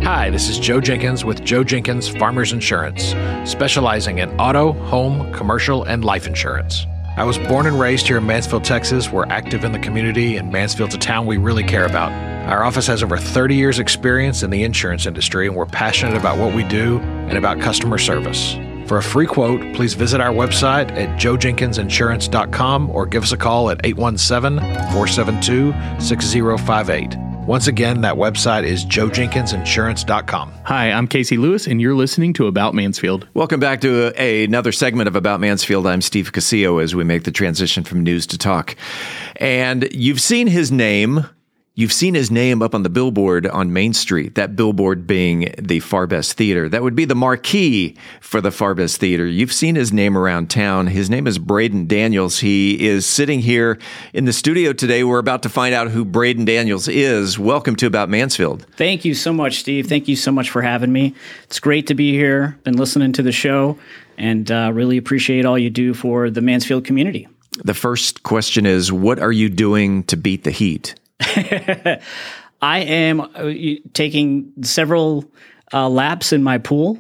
Hi, 0.04 0.30
this 0.30 0.48
is 0.48 0.60
Joe 0.60 0.80
Jenkins 0.80 1.24
with 1.24 1.42
Joe 1.42 1.64
Jenkins 1.64 2.06
Farmers 2.06 2.52
Insurance, 2.52 3.16
specializing 3.50 4.18
in 4.18 4.30
auto, 4.38 4.74
home, 4.74 5.32
commercial, 5.32 5.82
and 5.82 6.04
life 6.04 6.24
insurance. 6.24 6.86
I 7.16 7.24
was 7.24 7.36
born 7.36 7.66
and 7.66 7.80
raised 7.80 8.06
here 8.06 8.18
in 8.18 8.26
Mansfield, 8.26 8.62
Texas. 8.62 9.10
We're 9.10 9.26
active 9.26 9.64
in 9.64 9.72
the 9.72 9.80
community, 9.80 10.36
and 10.36 10.52
Mansfield's 10.52 10.94
a 10.94 10.98
town 10.98 11.26
we 11.26 11.36
really 11.36 11.64
care 11.64 11.84
about. 11.84 12.12
Our 12.48 12.62
office 12.62 12.86
has 12.86 13.02
over 13.02 13.16
30 13.16 13.56
years' 13.56 13.80
experience 13.80 14.44
in 14.44 14.50
the 14.50 14.62
insurance 14.62 15.04
industry, 15.04 15.48
and 15.48 15.56
we're 15.56 15.66
passionate 15.66 16.16
about 16.16 16.38
what 16.38 16.54
we 16.54 16.62
do 16.62 17.00
and 17.00 17.36
about 17.36 17.60
customer 17.60 17.98
service. 17.98 18.56
For 18.86 18.98
a 18.98 19.02
free 19.02 19.26
quote, 19.26 19.60
please 19.74 19.94
visit 19.94 20.20
our 20.20 20.32
website 20.32 20.90
at 20.92 21.18
joejenkinsinsurance.com 21.18 22.90
or 22.90 23.06
give 23.06 23.22
us 23.22 23.32
a 23.32 23.36
call 23.36 23.70
at 23.70 23.80
817 23.84 24.58
472 24.92 25.72
6058. 26.00 27.16
Once 27.46 27.66
again, 27.66 28.00
that 28.00 28.14
website 28.14 28.64
is 28.64 28.86
joejenkinsinsurance.com. 28.86 30.52
Hi, 30.64 30.90
I'm 30.90 31.06
Casey 31.06 31.36
Lewis, 31.36 31.66
and 31.66 31.78
you're 31.80 31.94
listening 31.94 32.32
to 32.34 32.46
About 32.46 32.74
Mansfield. 32.74 33.28
Welcome 33.34 33.60
back 33.60 33.82
to 33.82 34.12
a, 34.20 34.44
another 34.44 34.72
segment 34.72 35.08
of 35.08 35.16
About 35.16 35.40
Mansfield. 35.40 35.86
I'm 35.86 36.00
Steve 36.00 36.32
Casillo 36.32 36.82
as 36.82 36.94
we 36.94 37.04
make 37.04 37.24
the 37.24 37.30
transition 37.30 37.84
from 37.84 38.02
news 38.02 38.26
to 38.28 38.38
talk. 38.38 38.76
And 39.36 39.88
you've 39.92 40.22
seen 40.22 40.46
his 40.46 40.72
name 40.72 41.26
You've 41.76 41.92
seen 41.92 42.14
his 42.14 42.30
name 42.30 42.62
up 42.62 42.72
on 42.72 42.84
the 42.84 42.88
billboard 42.88 43.48
on 43.48 43.72
Main 43.72 43.94
Street, 43.94 44.36
that 44.36 44.54
billboard 44.54 45.08
being 45.08 45.52
the 45.58 45.80
Farr 45.80 46.06
Best 46.06 46.34
Theater. 46.34 46.68
That 46.68 46.84
would 46.84 46.94
be 46.94 47.04
the 47.04 47.16
marquee 47.16 47.96
for 48.20 48.40
the 48.40 48.52
Farr 48.52 48.76
Best 48.76 49.00
Theater. 49.00 49.26
You've 49.26 49.52
seen 49.52 49.74
his 49.74 49.92
name 49.92 50.16
around 50.16 50.50
town. 50.50 50.86
His 50.86 51.10
name 51.10 51.26
is 51.26 51.40
Braden 51.40 51.88
Daniels. 51.88 52.38
He 52.38 52.86
is 52.86 53.06
sitting 53.06 53.40
here 53.40 53.76
in 54.12 54.24
the 54.24 54.32
studio 54.32 54.72
today. 54.72 55.02
We're 55.02 55.18
about 55.18 55.42
to 55.42 55.48
find 55.48 55.74
out 55.74 55.90
who 55.90 56.04
Braden 56.04 56.44
Daniels 56.44 56.86
is. 56.86 57.40
Welcome 57.40 57.74
to 57.74 57.86
About 57.86 58.08
Mansfield. 58.08 58.64
Thank 58.76 59.04
you 59.04 59.12
so 59.12 59.32
much, 59.32 59.58
Steve. 59.58 59.88
Thank 59.88 60.06
you 60.06 60.14
so 60.14 60.30
much 60.30 60.50
for 60.50 60.62
having 60.62 60.92
me. 60.92 61.12
It's 61.42 61.58
great 61.58 61.88
to 61.88 61.94
be 61.94 62.12
here. 62.12 62.56
Been 62.62 62.76
listening 62.76 63.12
to 63.14 63.22
the 63.24 63.32
show 63.32 63.76
and 64.16 64.48
uh, 64.48 64.70
really 64.72 64.96
appreciate 64.96 65.44
all 65.44 65.58
you 65.58 65.70
do 65.70 65.92
for 65.92 66.30
the 66.30 66.40
Mansfield 66.40 66.84
community. 66.84 67.26
The 67.64 67.74
first 67.74 68.22
question 68.22 68.64
is 68.64 68.92
What 68.92 69.18
are 69.18 69.32
you 69.32 69.48
doing 69.48 70.04
to 70.04 70.16
beat 70.16 70.44
the 70.44 70.52
heat? 70.52 70.94
I 72.62 72.78
am 72.80 73.20
uh, 73.20 73.52
taking 73.92 74.52
several 74.62 75.30
uh, 75.72 75.88
laps 75.88 76.32
in 76.32 76.42
my 76.42 76.58
pool 76.58 76.98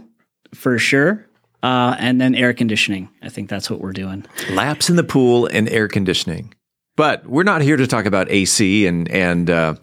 for 0.54 0.78
sure. 0.78 1.26
Uh, 1.62 1.96
and 1.98 2.20
then 2.20 2.34
air 2.34 2.52
conditioning. 2.52 3.08
I 3.22 3.30
think 3.30 3.48
that's 3.48 3.70
what 3.70 3.80
we're 3.80 3.92
doing. 3.92 4.26
Laps 4.50 4.90
in 4.90 4.96
the 4.96 5.04
pool 5.04 5.46
and 5.46 5.66
air 5.70 5.88
conditioning. 5.88 6.52
But 6.94 7.26
we're 7.26 7.42
not 7.42 7.62
here 7.62 7.78
to 7.78 7.86
talk 7.86 8.04
about 8.04 8.30
AC 8.30 8.86
and 8.86 9.10
and 9.10 9.48
uh, 9.48 9.74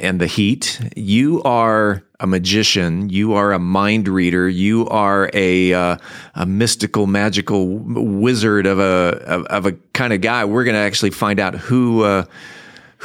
and 0.00 0.20
the 0.20 0.26
heat. 0.26 0.80
You 0.96 1.42
are 1.44 2.02
a 2.18 2.26
magician. 2.26 3.08
You 3.08 3.34
are 3.34 3.52
a 3.52 3.58
mind 3.58 4.08
reader. 4.08 4.48
You 4.48 4.88
are 4.88 5.30
a 5.32 5.72
uh, 5.72 5.96
a 6.34 6.44
mystical, 6.44 7.06
magical 7.06 7.78
wizard 7.78 8.66
of 8.66 8.78
a 8.78 9.22
of, 9.26 9.44
of 9.46 9.66
a 9.66 9.72
kind 9.94 10.12
of 10.12 10.20
guy. 10.20 10.44
We're 10.44 10.64
going 10.64 10.74
to 10.74 10.80
actually 10.80 11.10
find 11.10 11.40
out 11.40 11.54
who 11.54 12.02
uh, 12.02 12.24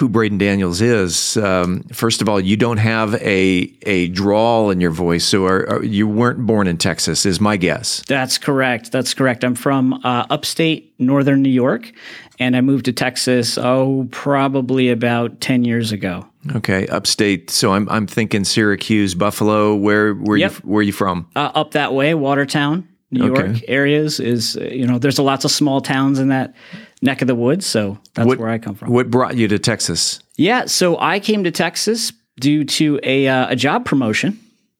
who 0.02 0.10
Braden 0.10 0.38
Daniels 0.38 0.82
is. 0.82 1.38
Um, 1.38 1.84
first 1.94 2.22
of 2.22 2.28
all, 2.28 2.40
you 2.40 2.58
don't 2.58 2.78
have 2.78 3.16
a 3.16 3.74
a 3.84 4.10
drawl 4.10 4.70
in 4.72 4.82
your 4.82 4.92
voice, 4.92 5.24
so 5.24 5.46
are, 5.46 5.70
are, 5.70 5.84
you 5.84 6.08
weren't 6.08 6.46
born 6.46 6.68
in 6.68 6.78
Texas, 6.78 7.26
is 7.26 7.40
my 7.40 7.56
guess. 7.56 8.04
That's 8.08 8.38
correct. 8.38 8.92
That's 8.92 9.14
correct. 9.14 9.46
I'm 9.46 9.56
from 9.56 9.94
uh, 10.04 10.26
upstate 10.30 10.94
northern 11.00 11.42
New 11.42 11.50
York, 11.50 11.94
and 12.40 12.58
I 12.58 12.62
moved 12.62 12.86
to 12.86 12.94
Texas. 12.94 13.58
Oh, 13.58 14.08
probably 14.12 14.90
about 14.90 15.40
ten 15.40 15.64
years 15.64 15.92
ago. 15.92 16.28
Okay, 16.56 16.88
upstate. 16.88 17.52
So 17.52 17.74
I'm 17.74 17.88
I'm 17.90 18.08
thinking 18.08 18.44
Syracuse, 18.44 19.16
Buffalo. 19.16 19.76
Where 19.76 20.16
where 20.16 20.38
yep. 20.38 20.54
you 20.54 20.60
where 20.64 20.80
are 20.80 20.84
you 20.84 20.94
from? 20.94 21.30
Uh, 21.36 21.52
up 21.54 21.72
that 21.72 21.94
way, 21.94 22.14
Watertown. 22.16 22.88
New 23.12 23.34
York 23.34 23.62
areas 23.68 24.20
is 24.20 24.56
you 24.56 24.88
know 24.88 24.98
there's 24.98 25.18
a 25.18 25.24
lots 25.24 25.46
of 25.46 25.52
small 25.52 25.82
towns 25.82 26.18
in 26.18 26.30
that 26.30 26.56
neck 27.02 27.22
of 27.22 27.28
the 27.28 27.36
woods. 27.36 27.66
So 27.66 27.98
that's 28.14 28.28
what, 28.28 28.38
where 28.40 28.50
I 28.50 28.58
come 28.58 28.76
from. 28.76 28.92
What 28.92 29.12
brought 29.12 29.36
you 29.36 29.48
to 29.50 29.60
Texas? 29.60 30.22
Yeah, 30.38 30.66
so 30.66 30.98
I 31.00 31.20
came 31.20 31.44
to 31.44 31.52
Texas 31.52 32.14
due 32.40 32.64
to 32.64 33.00
a 33.04 33.28
uh, 33.28 33.50
a 33.50 33.56
job 33.56 33.86
promotion 33.86 34.40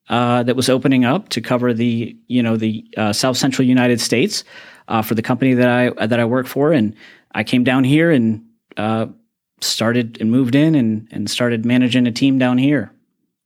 uh, 0.10 0.44
that 0.44 0.56
was 0.56 0.70
opening 0.70 1.06
up 1.06 1.30
to 1.30 1.42
cover 1.42 1.74
the 1.74 2.16
you 2.28 2.42
know 2.42 2.58
the 2.58 2.86
uh, 2.98 3.14
South 3.14 3.38
Central 3.38 3.68
United 3.68 4.00
States 4.00 4.44
uh, 4.88 5.02
for 5.02 5.16
the 5.16 5.22
company 5.22 5.54
that 5.54 5.68
I 5.68 6.08
that 6.08 6.20
I 6.20 6.26
work 6.26 6.48
for, 6.48 6.72
and 6.72 6.96
I 7.34 7.44
came 7.44 7.64
down 7.64 7.84
here 7.84 8.12
and 8.12 8.46
uh, 8.78 9.08
started 9.60 10.20
and 10.22 10.32
moved 10.32 10.56
in 10.56 10.76
and 10.76 11.08
and 11.12 11.30
started 11.30 11.66
managing 11.66 12.08
a 12.08 12.12
team 12.12 12.38
down 12.38 12.58
here. 12.58 12.92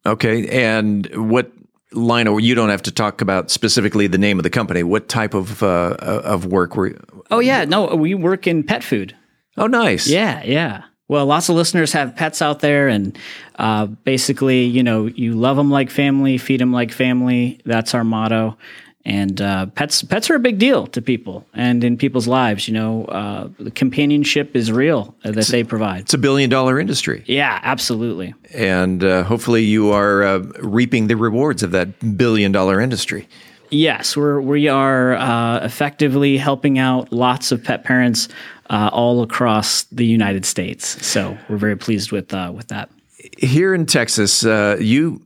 Okay, 0.05 0.47
and 0.47 1.07
what 1.31 1.51
line 1.95 2.27
or 2.27 2.39
you 2.39 2.55
don't 2.55 2.69
have 2.69 2.81
to 2.83 2.91
talk 2.91 3.21
about 3.21 3.49
specifically 3.49 4.07
the 4.07 4.17
name 4.17 4.37
of 4.39 4.43
the 4.43 4.49
company. 4.49 4.83
What 4.83 5.07
type 5.07 5.33
of 5.33 5.63
uh, 5.63 5.95
of 5.99 6.45
work 6.45 6.75
were 6.75 6.99
oh 7.31 7.39
yeah. 7.39 7.65
No 7.65 7.95
we 7.95 8.13
work 8.13 8.47
in 8.47 8.63
pet 8.63 8.83
food. 8.83 9.15
Oh 9.57 9.67
nice. 9.67 10.07
Yeah 10.07 10.43
yeah. 10.43 10.83
Well, 11.07 11.27
lots 11.27 11.49
of 11.49 11.55
listeners 11.55 11.93
have 11.93 12.15
pets 12.15 12.41
out 12.41 12.61
there, 12.61 12.87
and 12.87 13.15
uh, 13.59 13.85
basically, 13.85 14.63
you 14.63 14.81
know, 14.81 15.05
you 15.05 15.33
love 15.33 15.55
them 15.55 15.69
like 15.69 15.91
family, 15.91 16.39
feed 16.39 16.59
them 16.59 16.73
like 16.73 16.91
family. 16.91 17.61
That's 17.63 17.93
our 17.93 18.03
motto. 18.03 18.57
And 19.05 19.39
uh, 19.39 19.67
pets, 19.67 20.01
pets 20.01 20.31
are 20.31 20.35
a 20.35 20.39
big 20.39 20.57
deal 20.57 20.87
to 20.87 21.01
people 21.01 21.45
and 21.53 21.83
in 21.83 21.95
people's 21.95 22.27
lives. 22.27 22.67
You 22.67 22.73
know, 22.73 23.05
uh, 23.05 23.49
the 23.59 23.69
companionship 23.69 24.55
is 24.55 24.71
real 24.71 25.15
uh, 25.23 25.31
that 25.31 25.45
they 25.47 25.63
provide. 25.63 26.01
It's 26.01 26.15
a 26.15 26.17
billion 26.17 26.49
dollar 26.49 26.79
industry. 26.79 27.23
Yeah, 27.27 27.59
absolutely. 27.61 28.33
And 28.53 29.03
uh, 29.03 29.23
hopefully, 29.23 29.63
you 29.63 29.91
are 29.91 30.23
uh, 30.23 30.39
reaping 30.59 31.05
the 31.07 31.15
rewards 31.15 31.61
of 31.61 31.71
that 31.71 32.17
billion 32.17 32.51
dollar 32.51 32.81
industry. 32.81 33.27
Yes, 33.69 34.15
we're 34.15 34.41
we 34.41 34.67
are 34.67 35.15
uh, 35.15 35.59
effectively 35.63 36.37
helping 36.37 36.79
out 36.79 37.11
lots 37.11 37.51
of 37.51 37.63
pet 37.63 37.83
parents 37.83 38.27
uh, 38.69 38.89
all 38.91 39.21
across 39.21 39.83
the 39.83 40.05
United 40.05 40.45
States. 40.45 41.05
So 41.05 41.37
we're 41.49 41.57
very 41.57 41.77
pleased 41.77 42.11
with 42.11 42.33
uh, 42.33 42.51
with 42.55 42.69
that. 42.69 42.89
Here 43.37 43.73
in 43.73 43.85
Texas, 43.85 44.45
uh, 44.45 44.77
you 44.79 45.21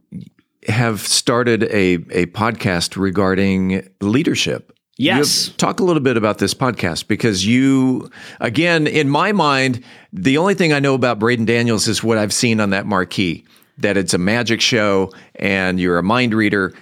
have 0.68 1.02
started 1.02 1.64
a 1.64 1.94
a 2.12 2.26
podcast 2.28 3.00
regarding 3.00 3.88
leadership. 4.02 4.74
Yes. 4.98 5.50
Talk 5.56 5.80
a 5.80 5.84
little 5.86 6.02
bit 6.02 6.18
about 6.18 6.40
this 6.40 6.54
podcast 6.54 7.08
because 7.08 7.46
you, 7.46 8.12
again, 8.42 8.86
in 8.86 9.10
my 9.10 9.32
mind, 9.32 9.82
the 10.12 10.38
only 10.38 10.56
thing 10.56 10.74
I 10.74 10.80
know 10.80 10.94
about 10.94 11.20
Braden 11.20 11.46
Daniels 11.46 11.88
is 11.88 12.04
what 12.04 12.18
I've 12.18 12.34
seen 12.34 12.60
on 12.60 12.72
that 12.72 12.86
marquee 12.86 13.46
that 13.78 13.96
it's 13.96 14.14
a 14.14 14.18
magic 14.18 14.60
show 14.60 15.12
and 15.36 15.80
you're 15.80 15.98
a 15.98 16.04
mind 16.04 16.34
reader, 16.34 16.74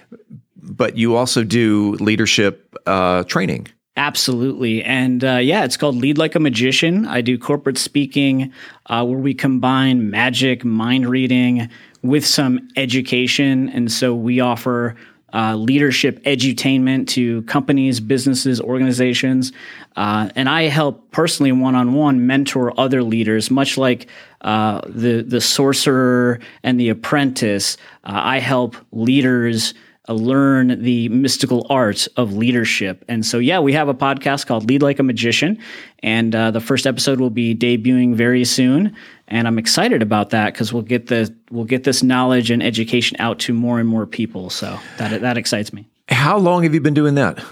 but 0.56 0.96
you 0.96 1.14
also 1.14 1.44
do 1.44 1.92
leadership 2.00 2.76
uh, 2.86 3.22
training. 3.24 3.68
Absolutely. 3.96 4.82
And 4.84 5.24
uh, 5.24 5.36
yeah, 5.36 5.64
it's 5.64 5.76
called 5.76 5.96
Lead 5.96 6.18
Like 6.18 6.36
a 6.36 6.40
Magician. 6.40 7.04
I 7.06 7.20
do 7.20 7.36
corporate 7.36 7.78
speaking 7.78 8.52
uh, 8.86 9.04
where 9.04 9.18
we 9.18 9.34
combine 9.34 10.08
magic, 10.08 10.64
mind 10.64 11.08
reading 11.08 11.68
with 12.02 12.24
some 12.24 12.68
education. 12.76 13.68
And 13.68 13.90
so 13.90 14.14
we 14.14 14.40
offer 14.40 14.96
uh, 15.32 15.54
leadership 15.56 16.22
edutainment 16.24 17.06
to 17.08 17.42
companies, 17.42 18.00
businesses, 18.00 18.60
organizations. 18.60 19.52
Uh, 19.96 20.30
and 20.34 20.48
I 20.48 20.62
help 20.64 21.10
personally 21.10 21.52
one 21.52 21.74
on 21.74 21.92
one 21.92 22.26
mentor 22.26 22.78
other 22.80 23.02
leaders, 23.02 23.50
much 23.50 23.76
like 23.76 24.08
uh, 24.40 24.80
the, 24.86 25.22
the 25.22 25.40
sorcerer 25.40 26.40
and 26.62 26.80
the 26.80 26.88
apprentice. 26.88 27.76
Uh, 28.04 28.20
I 28.24 28.38
help 28.38 28.76
leaders 28.90 29.74
uh, 30.08 30.14
learn 30.14 30.82
the 30.82 31.10
mystical 31.10 31.66
art 31.68 32.08
of 32.16 32.34
leadership. 32.34 33.04
And 33.08 33.26
so, 33.26 33.38
yeah, 33.38 33.58
we 33.58 33.74
have 33.74 33.88
a 33.88 33.94
podcast 33.94 34.46
called 34.46 34.66
Lead 34.66 34.80
Like 34.82 34.98
a 34.98 35.02
Magician, 35.02 35.58
and 36.02 36.34
uh, 36.34 36.50
the 36.50 36.60
first 36.60 36.86
episode 36.86 37.20
will 37.20 37.30
be 37.30 37.54
debuting 37.54 38.14
very 38.14 38.44
soon. 38.44 38.94
And 39.26 39.46
I'm 39.46 39.58
excited 39.58 40.02
about 40.02 40.30
that 40.30 40.52
because 40.52 40.72
we'll 40.72 40.82
get 40.82 41.08
the 41.08 41.34
we'll 41.50 41.64
get 41.64 41.84
this 41.84 42.02
knowledge 42.02 42.50
and 42.50 42.62
education 42.62 43.16
out 43.20 43.38
to 43.40 43.52
more 43.52 43.80
and 43.80 43.88
more 43.88 44.06
people. 44.06 44.50
So 44.50 44.78
that 44.98 45.20
that 45.20 45.36
excites 45.36 45.72
me. 45.72 45.88
How 46.08 46.38
long 46.38 46.62
have 46.62 46.72
you 46.72 46.80
been 46.80 46.94
doing 46.94 47.14
that? 47.16 47.44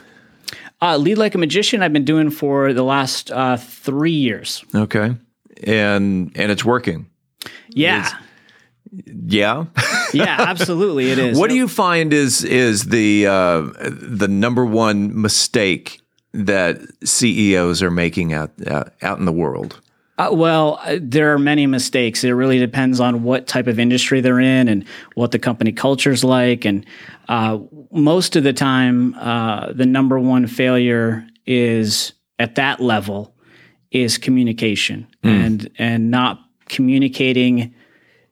Uh, 0.81 0.97
Lead 0.97 1.19
Like 1.19 1.35
a 1.35 1.39
Magician, 1.39 1.83
I've 1.83 1.93
been 1.93 2.05
doing 2.05 2.31
for 2.31 2.73
the 2.73 2.83
last 2.83 3.31
uh, 3.31 3.57
three 3.57 4.13
years. 4.13 4.65
Okay, 4.75 5.17
and 5.65 6.33
and 6.35 6.53
it's 6.53 6.65
working. 6.65 7.07
Yeah. 7.71 8.01
It's, 8.01 8.15
yeah. 9.27 9.65
yeah, 10.15 10.37
absolutely, 10.39 11.11
it 11.11 11.19
is. 11.19 11.39
What 11.39 11.51
do 11.51 11.57
you 11.57 11.69
find 11.69 12.13
is 12.13 12.45
is 12.45 12.85
the 12.85 13.27
uh, 13.27 13.61
the 13.91 14.29
number 14.29 14.65
one 14.65 15.21
mistake 15.21 16.01
that 16.45 16.79
CEOs 17.05 17.83
are 17.83 17.91
making 17.91 18.33
out 18.33 18.51
uh, 18.67 18.85
out 19.03 19.19
in 19.19 19.25
the 19.25 19.33
world? 19.33 19.81
Uh, 20.19 20.31
well, 20.33 20.81
uh, 20.85 20.99
there 21.01 21.33
are 21.35 21.39
many 21.39 21.67
mistakes. 21.67 22.25
It 22.25 22.31
really 22.31 22.59
depends 22.59 23.01
on 23.01 23.23
what 23.23 23.47
type 23.47 23.67
of 23.67 23.79
industry 23.79 24.23
they're 24.23 24.41
in 24.41 24.67
and 24.67 24.87
what 25.15 25.31
the 25.31 25.39
company 25.39 25.73
culture 25.73 26.11
is 26.11 26.25
like. 26.25 26.65
And 26.65 26.87
uh, 27.29 27.59
most 27.93 28.35
of 28.35 28.43
the 28.43 28.55
time, 28.55 29.15
uh, 29.17 29.73
the 29.73 29.85
number 29.85 30.19
one 30.19 30.47
failure 30.47 31.27
is 31.45 32.15
at 32.39 32.55
that 32.55 32.81
level 32.81 33.35
is 33.91 34.19
communication 34.19 35.07
Hmm. 35.23 35.29
and 35.29 35.71
and 35.79 36.11
not 36.11 36.41
communicating 36.69 37.75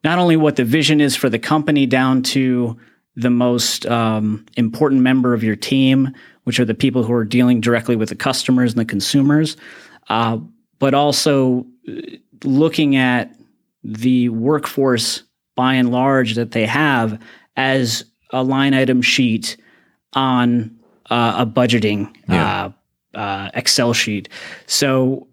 not 0.03 0.19
only 0.19 0.37
what 0.37 0.57
the 0.57 0.65
vision 0.65 1.01
is 1.01 1.17
for 1.17 1.31
the 1.31 1.39
company 1.39 1.87
down 1.87 2.23
to 2.23 2.77
the 3.17 3.31
most 3.31 3.87
um, 3.87 4.45
important 4.57 5.01
member 5.01 5.35
of 5.35 5.45
your 5.45 5.57
team, 5.57 6.13
which 6.45 6.61
are 6.61 6.65
the 6.65 6.75
people 6.75 7.03
who 7.03 7.13
are 7.13 7.25
dealing 7.25 7.61
directly 7.61 7.97
with 7.97 8.09
the 8.09 8.15
customers 8.17 8.73
and 8.73 8.81
the 8.81 8.85
consumers, 8.85 9.57
uh, 10.09 10.39
but 10.79 10.95
also 10.95 11.67
uh, 11.89 11.93
looking 12.45 12.97
at 12.97 13.35
the 13.83 14.29
workforce 14.31 15.23
by 15.57 15.75
and 15.75 15.91
large 15.91 16.35
that 16.35 16.53
they 16.53 16.67
have 16.67 17.21
as 17.57 18.05
a 18.31 18.43
line 18.43 18.75
item 18.75 19.03
sheet 19.03 19.57
on 20.15 20.71
uh, 21.11 21.35
a 21.39 21.47
budgeting 21.47 22.15
Yeah. 22.29 22.71
uh, 23.15 23.19
uh, 23.19 23.51
Excel 23.55 23.93
sheet. 23.93 24.29
So 24.67 25.29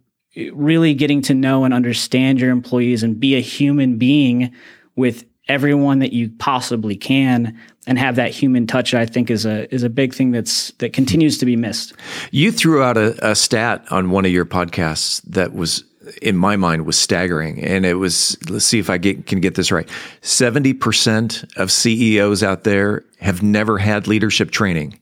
really 0.53 0.93
getting 0.93 1.21
to 1.23 1.33
know 1.33 1.63
and 1.65 1.73
understand 1.73 2.39
your 2.39 2.51
employees 2.51 3.03
and 3.03 3.19
be 3.19 3.35
a 3.35 3.41
human 3.41 3.97
being 3.97 4.51
with 4.95 5.25
everyone 5.47 5.99
that 5.99 6.13
you 6.13 6.29
possibly 6.39 6.95
can 6.95 7.57
and 7.87 7.97
have 7.97 8.15
that 8.15 8.31
human 8.31 8.67
touch 8.67 8.93
I 8.93 9.05
think 9.05 9.29
is 9.29 9.45
a 9.45 9.73
is 9.73 9.83
a 9.83 9.89
big 9.89 10.13
thing 10.13 10.31
that's 10.31 10.71
that 10.73 10.93
continues 10.93 11.37
to 11.39 11.45
be 11.45 11.55
missed. 11.55 11.93
You 12.31 12.51
threw 12.51 12.83
out 12.83 12.97
a, 12.97 13.31
a 13.31 13.35
stat 13.35 13.85
on 13.91 14.11
one 14.11 14.25
of 14.25 14.31
your 14.31 14.45
podcasts 14.45 15.21
that 15.23 15.53
was, 15.53 15.83
in 16.21 16.37
my 16.37 16.55
mind, 16.55 16.85
was 16.85 16.97
staggering, 16.97 17.63
and 17.63 17.85
it 17.85 17.95
was. 17.95 18.37
Let's 18.49 18.65
see 18.65 18.79
if 18.79 18.89
I 18.89 18.97
get, 18.97 19.25
can 19.25 19.41
get 19.41 19.55
this 19.55 19.71
right. 19.71 19.89
Seventy 20.21 20.73
percent 20.73 21.43
of 21.57 21.71
CEOs 21.71 22.43
out 22.43 22.63
there 22.63 23.03
have 23.19 23.41
never 23.41 23.77
had 23.77 24.07
leadership 24.07 24.51
training. 24.51 24.99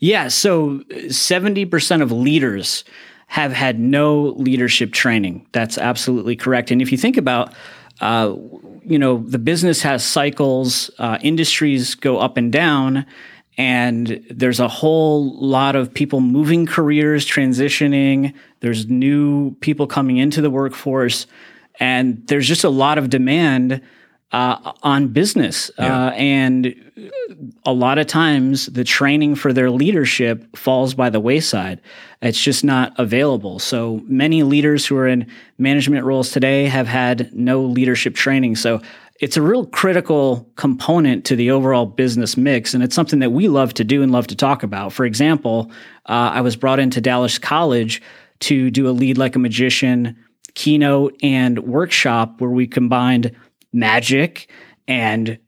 Yeah, 0.00 0.28
so 0.28 0.80
70% 0.90 2.02
of 2.02 2.12
leaders 2.12 2.84
have 3.28 3.52
had 3.52 3.80
no 3.80 4.34
leadership 4.36 4.92
training. 4.92 5.46
That's 5.52 5.78
absolutely 5.78 6.36
correct. 6.36 6.70
And 6.70 6.82
if 6.82 6.92
you 6.92 6.98
think 6.98 7.16
about 7.16 7.54
uh, 8.02 8.34
you 8.84 8.98
know, 8.98 9.18
the 9.18 9.38
business 9.38 9.82
has 9.82 10.04
cycles, 10.04 10.90
uh, 10.98 11.18
industries 11.22 11.94
go 11.94 12.18
up 12.18 12.36
and 12.36 12.52
down, 12.52 13.06
and 13.58 14.24
there's 14.30 14.60
a 14.60 14.68
whole 14.68 15.34
lot 15.38 15.76
of 15.76 15.92
people 15.92 16.20
moving 16.20 16.66
careers, 16.66 17.26
transitioning. 17.26 18.34
There's 18.60 18.86
new 18.88 19.54
people 19.56 19.86
coming 19.86 20.16
into 20.16 20.40
the 20.40 20.50
workforce, 20.50 21.26
and 21.78 22.26
there's 22.26 22.48
just 22.48 22.64
a 22.64 22.70
lot 22.70 22.98
of 22.98 23.10
demand 23.10 23.82
uh, 24.32 24.72
on 24.82 25.08
business. 25.08 25.70
Uh, 25.78 26.12
and 26.14 26.74
a 27.64 27.72
lot 27.72 27.98
of 27.98 28.06
times 28.06 28.66
the 28.66 28.84
training 28.84 29.34
for 29.34 29.52
their 29.52 29.70
leadership 29.70 30.56
falls 30.56 30.94
by 30.94 31.10
the 31.10 31.20
wayside. 31.20 31.80
It's 32.22 32.42
just 32.42 32.64
not 32.64 32.94
available. 32.98 33.58
So 33.58 34.00
many 34.04 34.42
leaders 34.42 34.86
who 34.86 34.96
are 34.96 35.06
in 35.06 35.26
management 35.58 36.04
roles 36.04 36.30
today 36.30 36.64
have 36.66 36.86
had 36.86 37.32
no 37.34 37.62
leadership 37.62 38.14
training. 38.14 38.56
So 38.56 38.80
it's 39.20 39.36
a 39.36 39.42
real 39.42 39.66
critical 39.66 40.50
component 40.56 41.24
to 41.26 41.36
the 41.36 41.50
overall 41.50 41.86
business 41.86 42.36
mix. 42.36 42.74
And 42.74 42.82
it's 42.82 42.94
something 42.94 43.18
that 43.18 43.30
we 43.30 43.48
love 43.48 43.74
to 43.74 43.84
do 43.84 44.02
and 44.02 44.10
love 44.10 44.26
to 44.28 44.36
talk 44.36 44.62
about. 44.62 44.92
For 44.92 45.04
example, 45.04 45.70
uh, 46.06 46.32
I 46.34 46.40
was 46.40 46.56
brought 46.56 46.80
into 46.80 47.00
Dallas 47.00 47.38
College 47.38 48.02
to 48.40 48.70
do 48.70 48.88
a 48.88 48.90
lead 48.90 49.18
like 49.18 49.36
a 49.36 49.38
magician 49.38 50.16
keynote 50.54 51.16
and 51.22 51.60
workshop 51.60 52.40
where 52.40 52.50
we 52.50 52.66
combined 52.66 53.34
magic 53.72 54.48
and 54.88 55.38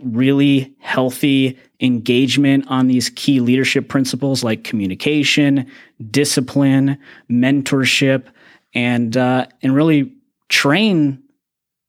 really 0.00 0.72
healthy 0.78 1.58
engagement 1.80 2.64
on 2.68 2.86
these 2.86 3.10
key 3.10 3.40
leadership 3.40 3.88
principles 3.88 4.44
like 4.44 4.62
communication, 4.64 5.66
discipline, 6.10 6.96
mentorship, 7.30 8.26
and 8.74 9.16
uh, 9.16 9.46
and 9.62 9.74
really 9.74 10.12
train 10.48 11.22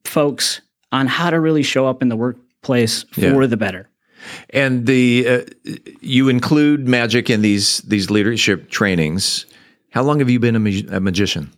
folks 0.06 0.62
on 0.92 1.08
how 1.08 1.30
to 1.30 1.40
really 1.40 1.64
show 1.64 1.86
up 1.86 2.02
in 2.02 2.10
the 2.10 2.16
workplace 2.16 3.04
for 3.12 3.22
Yeah. 3.42 3.48
the 3.48 3.58
better. 3.58 3.90
And 4.52 4.86
the 4.86 5.28
uh, 5.28 5.42
you 6.02 6.30
include 6.30 6.88
magic 6.88 7.30
in 7.30 7.42
these 7.42 7.80
these 7.80 8.10
leadership 8.10 8.70
trainings. 8.70 9.46
How 9.94 10.02
long 10.02 10.18
have 10.20 10.30
you 10.30 10.40
been 10.40 10.56
a, 10.56 10.60
mag- 10.60 10.92
a 10.92 11.00
magician? 11.00 11.52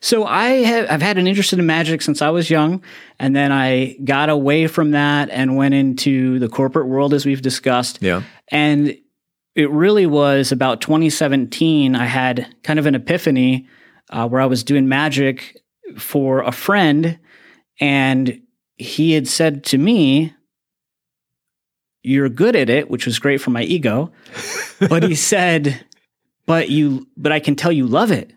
So 0.00 0.24
I 0.24 0.48
have 0.48 0.90
I've 0.90 1.02
had 1.02 1.18
an 1.18 1.28
interest 1.28 1.52
in 1.52 1.64
magic 1.64 2.02
since 2.02 2.20
I 2.20 2.30
was 2.30 2.50
young, 2.50 2.82
and 3.20 3.34
then 3.34 3.52
I 3.52 3.96
got 4.02 4.28
away 4.28 4.66
from 4.66 4.90
that 4.90 5.30
and 5.30 5.56
went 5.56 5.72
into 5.72 6.40
the 6.40 6.48
corporate 6.48 6.88
world 6.88 7.14
as 7.14 7.24
we've 7.24 7.42
discussed. 7.42 8.02
Yeah. 8.02 8.22
And 8.50 8.98
it 9.54 9.70
really 9.70 10.04
was 10.04 10.50
about 10.50 10.80
2017. 10.80 11.94
I 11.94 12.06
had 12.06 12.52
kind 12.64 12.80
of 12.80 12.86
an 12.86 12.96
epiphany 12.96 13.68
uh, 14.10 14.28
where 14.28 14.40
I 14.40 14.46
was 14.46 14.64
doing 14.64 14.88
magic 14.88 15.62
for 15.96 16.40
a 16.42 16.52
friend, 16.52 17.20
and 17.80 18.42
he 18.78 19.12
had 19.12 19.28
said 19.28 19.62
to 19.66 19.78
me, 19.78 20.34
"You're 22.02 22.28
good 22.28 22.56
at 22.56 22.68
it," 22.68 22.90
which 22.90 23.06
was 23.06 23.20
great 23.20 23.40
for 23.40 23.50
my 23.50 23.62
ego. 23.62 24.10
but 24.88 25.04
he 25.04 25.14
said, 25.30 25.85
"But 26.46 26.70
you, 26.70 27.06
but 27.16 27.32
I 27.32 27.40
can 27.40 27.56
tell 27.56 27.72
you 27.72 27.86
love 27.86 28.10
it." 28.10 28.32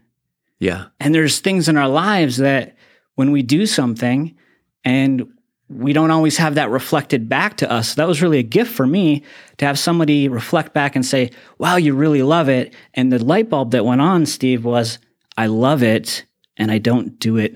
Yeah. 0.59 0.85
And 0.99 1.15
there's 1.15 1.39
things 1.39 1.69
in 1.69 1.77
our 1.77 1.87
lives 1.87 2.37
that 2.37 2.75
when 3.15 3.31
we 3.31 3.41
do 3.43 3.65
something 3.65 4.35
and 4.83 5.27
we 5.69 5.93
don't 5.93 6.09
always 6.11 6.37
have 6.37 6.55
that 6.55 6.71
reflected 6.71 7.29
back 7.29 7.57
to 7.57 7.71
us. 7.71 7.93
That 7.93 8.07
was 8.07 8.21
really 8.23 8.39
a 8.39 8.43
gift 8.43 8.71
for 8.73 8.87
me 8.87 9.23
to 9.57 9.65
have 9.65 9.77
somebody 9.77 10.27
reflect 10.27 10.73
back 10.73 10.95
and 10.95 11.05
say, 11.05 11.29
wow, 11.59 11.75
you 11.75 11.93
really 11.93 12.23
love 12.23 12.49
it. 12.49 12.73
And 12.95 13.11
the 13.11 13.23
light 13.23 13.49
bulb 13.49 13.71
that 13.71 13.85
went 13.85 14.01
on, 14.01 14.25
Steve, 14.25 14.65
was 14.65 14.97
I 15.37 15.45
love 15.45 15.83
it 15.83 16.25
and 16.57 16.71
I 16.71 16.79
don't 16.79 17.19
do 17.19 17.37
it 17.37 17.55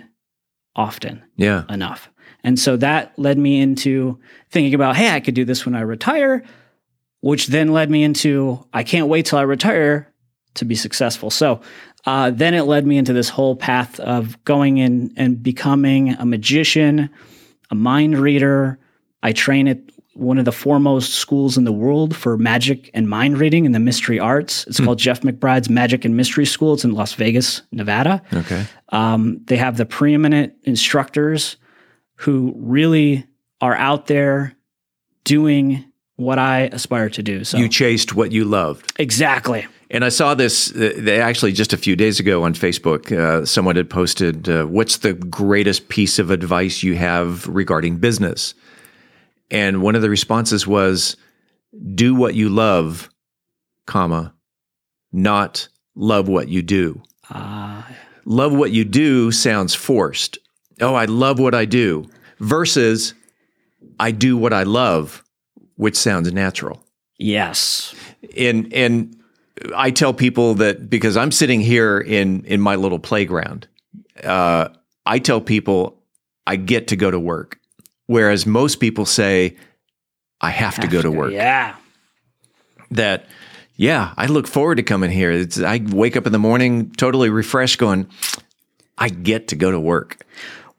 often 0.75 1.23
Yeah. 1.37 1.63
enough. 1.69 2.09
And 2.43 2.59
so 2.59 2.77
that 2.77 3.17
led 3.17 3.37
me 3.39 3.59
into 3.59 4.19
thinking 4.51 4.75
about, 4.75 4.95
hey, 4.95 5.09
I 5.09 5.19
could 5.19 5.33
do 5.33 5.45
this 5.45 5.65
when 5.65 5.73
I 5.75 5.81
retire, 5.81 6.43
which 7.21 7.47
then 7.47 7.73
led 7.73 7.89
me 7.89 8.03
into, 8.03 8.63
I 8.73 8.83
can't 8.83 9.07
wait 9.07 9.25
till 9.25 9.39
I 9.39 9.43
retire 9.43 10.12
to 10.55 10.65
be 10.65 10.75
successful. 10.75 11.29
So 11.29 11.61
uh, 12.05 12.31
then 12.31 12.53
it 12.53 12.63
led 12.63 12.85
me 12.85 12.97
into 12.97 13.13
this 13.13 13.29
whole 13.29 13.55
path 13.55 13.99
of 14.01 14.43
going 14.45 14.77
in 14.77 15.13
and 15.17 15.41
becoming 15.41 16.09
a 16.15 16.25
magician, 16.25 17.09
a 17.71 17.75
mind 17.75 18.17
reader. 18.17 18.77
I 19.21 19.31
train 19.31 19.67
at 19.67 19.79
one 20.15 20.37
of 20.37 20.45
the 20.45 20.51
foremost 20.51 21.13
schools 21.15 21.57
in 21.57 21.63
the 21.63 21.71
world 21.71 22.15
for 22.15 22.37
magic 22.37 22.91
and 22.93 23.09
mind 23.09 23.39
reading 23.39 23.65
in 23.65 23.71
the 23.71 23.79
mystery 23.79 24.19
arts. 24.19 24.63
It's 24.67 24.79
called 24.79 24.99
Jeff 24.99 25.21
McBride's 25.21 25.69
Magic 25.69 26.05
and 26.05 26.15
Mystery 26.15 26.45
School. 26.45 26.75
It's 26.75 26.83
in 26.83 26.91
Las 26.91 27.13
Vegas, 27.13 27.63
Nevada. 27.71 28.21
Okay. 28.31 28.65
Um, 28.89 29.39
they 29.45 29.57
have 29.57 29.77
the 29.77 29.87
preeminent 29.87 30.53
instructors 30.65 31.57
who 32.17 32.53
really 32.57 33.25
are 33.59 33.75
out 33.75 34.05
there 34.05 34.53
doing 35.23 35.83
what 36.15 36.37
I 36.37 36.69
aspire 36.71 37.09
to 37.09 37.23
do. 37.23 37.43
So 37.43 37.57
You 37.57 37.67
chased 37.67 38.13
what 38.13 38.31
you 38.31 38.45
loved. 38.45 38.93
exactly. 38.99 39.65
And 39.93 40.03
I 40.03 40.09
saw 40.09 40.33
this 40.33 40.71
uh, 40.75 40.93
they 40.97 41.21
actually 41.21 41.53
just 41.53 41.71
a 41.71 41.77
few 41.77 41.95
days 41.95 42.19
ago 42.19 42.43
on 42.43 42.55
Facebook. 42.55 43.11
Uh, 43.11 43.45
someone 43.45 43.75
had 43.75 43.89
posted, 43.89 44.49
uh, 44.49 44.65
"What's 44.65 44.97
the 44.97 45.13
greatest 45.13 45.87
piece 45.87 46.19
of 46.19 46.31
advice 46.31 46.83
you 46.83 46.95
have 46.95 47.47
regarding 47.47 47.97
business?" 47.97 48.55
And 49.51 49.81
one 49.81 49.95
of 49.95 50.01
the 50.01 50.09
responses 50.09 50.67
was, 50.67 51.15
"Do 51.93 52.15
what 52.15 52.33
you 52.33 52.49
love, 52.49 53.09
comma, 53.85 54.33
not 55.11 55.69
love 55.95 56.27
what 56.27 56.49
you 56.49 56.61
do." 56.61 57.01
Uh, 57.29 57.83
Love 58.25 58.53
what 58.53 58.71
you 58.71 58.85
do 58.85 59.31
sounds 59.31 59.75
forced. 59.75 60.37
Oh, 60.79 60.95
I 60.95 61.05
love 61.05 61.39
what 61.39 61.53
I 61.53 61.65
do. 61.65 62.09
Versus, 62.39 63.13
I 63.99 64.11
do 64.11 64.37
what 64.37 64.53
I 64.53 64.63
love, 64.63 65.23
which 65.75 65.95
sounds 65.95 66.31
natural 66.31 66.83
yes. 67.23 67.95
and 68.35 68.71
and 68.73 69.15
I 69.75 69.91
tell 69.91 70.13
people 70.13 70.55
that 70.55 70.89
because 70.89 71.17
I'm 71.17 71.31
sitting 71.31 71.61
here 71.61 71.99
in 71.99 72.45
in 72.45 72.61
my 72.61 72.75
little 72.75 72.99
playground, 72.99 73.67
uh, 74.23 74.69
I 75.05 75.19
tell 75.19 75.41
people 75.41 76.01
I 76.45 76.55
get 76.55 76.87
to 76.89 76.95
go 76.95 77.09
to 77.11 77.19
work, 77.19 77.59
whereas 78.07 78.45
most 78.45 78.79
people 78.79 79.05
say 79.05 79.57
I 80.41 80.49
have, 80.49 80.79
to 80.79 80.87
go 80.87 81.01
to 81.01 81.09
work. 81.09 81.31
Yeah. 81.31 81.75
That 82.91 83.25
yeah, 83.75 84.13
I 84.17 84.27
look 84.27 84.47
forward 84.47 84.75
to 84.75 84.83
coming 84.83 85.09
here. 85.09 85.31
It's, 85.31 85.59
I 85.59 85.81
wake 85.89 86.15
up 86.15 86.25
in 86.25 86.31
the 86.31 86.39
morning 86.39 86.91
totally 86.91 87.29
refreshed, 87.29 87.79
going, 87.79 88.07
I 88.97 89.09
get 89.09 89.47
to 89.49 89.55
go 89.55 89.71
to 89.71 89.79
work. 89.79 90.25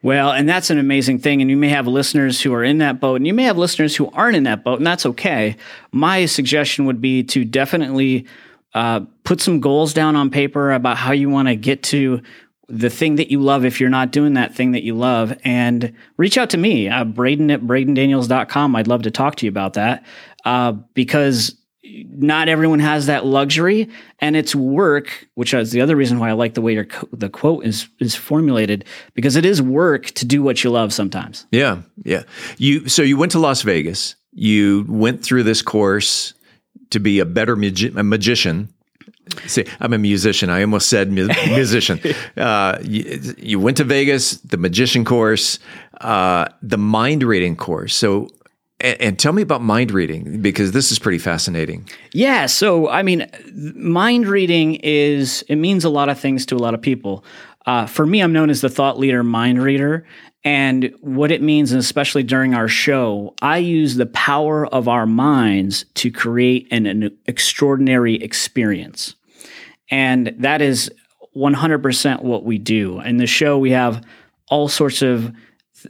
Well, 0.03 0.31
and 0.31 0.49
that's 0.49 0.71
an 0.71 0.79
amazing 0.79 1.19
thing. 1.21 1.41
And 1.41 1.51
you 1.51 1.57
may 1.57 1.71
have 1.71 1.87
listeners 1.87 2.41
who 2.43 2.53
are 2.53 2.63
in 2.63 2.79
that 2.79 3.01
boat, 3.01 3.17
and 3.17 3.27
you 3.27 3.35
may 3.35 3.45
have 3.45 3.57
listeners 3.57 3.97
who 3.97 4.11
aren't 4.11 4.37
in 4.37 4.45
that 4.45 4.63
boat, 4.63 4.79
and 4.79 4.87
that's 4.87 5.07
okay. 5.07 5.57
My 5.93 6.27
suggestion 6.27 6.85
would 6.85 7.01
be 7.01 7.23
to 7.25 7.45
definitely 7.45 8.27
uh, 8.75 9.01
put 9.25 9.41
some 9.41 9.61
goals 9.61 9.95
down 9.95 10.17
on 10.17 10.31
paper 10.31 10.73
about 10.73 10.97
how 10.97 11.13
you 11.13 11.31
want 11.31 11.49
to 11.49 11.57
get 11.57 11.83
to 11.85 12.21
the 12.69 12.91
thing 12.91 13.17
that 13.17 13.31
you 13.31 13.41
love 13.41 13.65
if 13.65 13.79
you're 13.79 13.91
not 13.91 14.11
doing 14.11 14.35
that 14.35 14.55
thing 14.55 14.73
that 14.73 14.83
you 14.83 14.95
love 14.95 15.37
and 15.45 15.93
reach 16.17 16.39
out 16.39 16.49
to 16.51 16.57
me 16.57 16.89
uh, 16.89 17.05
braden 17.05 17.51
at 17.51 17.61
bradendaniels.com 17.61 18.75
i'd 18.77 18.87
love 18.87 19.03
to 19.03 19.11
talk 19.11 19.37
to 19.37 19.45
you 19.47 19.51
about 19.51 19.75
that 19.75 20.05
uh, 20.47 20.73
because 20.95 21.57
not 21.83 22.49
everyone 22.49 22.79
has 22.79 23.07
that 23.07 23.27
luxury 23.27 23.89
and 24.21 24.35
it's 24.35 24.55
work 24.55 25.29
which 25.35 25.53
is 25.53 25.73
the 25.73 25.81
other 25.83 25.95
reason 25.95 26.19
why 26.19 26.31
i 26.31 26.33
like 26.33 26.55
the 26.55 26.63
way 26.63 26.73
your 26.73 26.87
co- 26.87 27.09
the 27.13 27.29
quote 27.29 27.65
is 27.67 27.89
is 28.01 28.15
formulated 28.15 28.85
because 29.13 29.37
it 29.37 29.45
is 29.45 29.61
work 29.61 30.07
to 30.07 30.25
do 30.25 30.43
what 30.43 30.65
you 30.65 30.71
love 30.71 30.93
sometimes 30.93 31.47
Yeah, 31.53 31.83
yeah. 32.03 32.23
You 32.57 32.89
so 32.89 33.03
you 33.03 33.17
went 33.19 33.33
to 33.33 33.39
Las 33.39 33.63
Vegas. 33.63 34.17
You 34.33 34.85
went 34.89 35.23
through 35.23 35.45
this 35.45 35.63
course 35.63 36.34
to 36.95 37.01
be 37.01 37.19
a 37.19 37.25
better 37.25 37.55
magi- 37.55 37.93
a 37.95 38.03
magician. 38.03 38.69
See, 39.47 39.65
I'm 39.81 39.93
a 39.93 39.99
musician. 39.99 40.51
I 40.51 40.63
almost 40.63 40.89
said 40.89 41.11
mu- 41.13 41.29
musician. 41.47 42.01
Uh, 42.37 42.79
you, 42.83 43.35
you 43.39 43.61
went 43.61 43.77
to 43.79 43.85
Vegas, 43.85 44.33
the 44.39 44.57
magician 44.57 45.05
course, 45.05 45.59
uh, 46.01 46.47
the 46.63 46.79
mind 46.79 47.23
reading 47.23 47.57
course. 47.57 47.95
So, 47.95 48.29
and, 48.81 49.01
and 49.01 49.19
tell 49.19 49.33
me 49.33 49.43
about 49.43 49.63
mind 49.63 49.91
reading 49.93 50.41
because 50.41 50.73
this 50.73 50.93
is 50.93 50.99
pretty 50.99 51.19
fascinating. 51.19 51.89
Yeah, 52.13 52.47
so 52.47 52.89
I 52.89 53.03
mean, 53.03 53.27
mind 53.53 54.27
reading 54.27 54.77
is 54.77 55.45
it 55.49 55.57
means 55.57 55.85
a 55.85 55.91
lot 55.91 56.09
of 56.09 56.19
things 56.19 56.47
to 56.47 56.57
a 56.57 56.59
lot 56.59 56.75
of 56.75 56.83
people. 56.83 57.25
Uh, 57.67 57.87
for 57.87 58.05
me, 58.05 58.21
I'm 58.21 58.33
known 58.33 58.51
as 58.51 58.61
the 58.61 58.69
thought 58.69 58.99
leader, 58.99 59.23
mind 59.23 59.63
reader, 59.63 60.07
and 60.45 60.93
what 61.01 61.31
it 61.31 61.41
means, 61.41 61.73
and 61.73 61.81
especially 61.81 62.23
during 62.23 62.55
our 62.55 62.69
show, 62.69 63.35
I 63.41 63.59
use 63.59 63.97
the 63.97 64.07
power 64.07 64.67
of 64.67 64.89
our 64.89 65.07
minds 65.07 65.87
to 65.95 66.11
create 66.11 66.69
an, 66.71 66.87
an 66.87 67.17
extraordinary 67.27 68.17
experience, 68.17 69.15
and 69.91 70.35
that 70.39 70.61
is 70.61 70.91
100% 71.35 72.23
what 72.23 72.45
we 72.45 72.59
do. 72.59 73.01
In 73.01 73.17
the 73.17 73.27
show, 73.27 73.59
we 73.59 73.71
have 73.71 74.05
all 74.49 74.69
sorts 74.69 75.03
of 75.03 75.35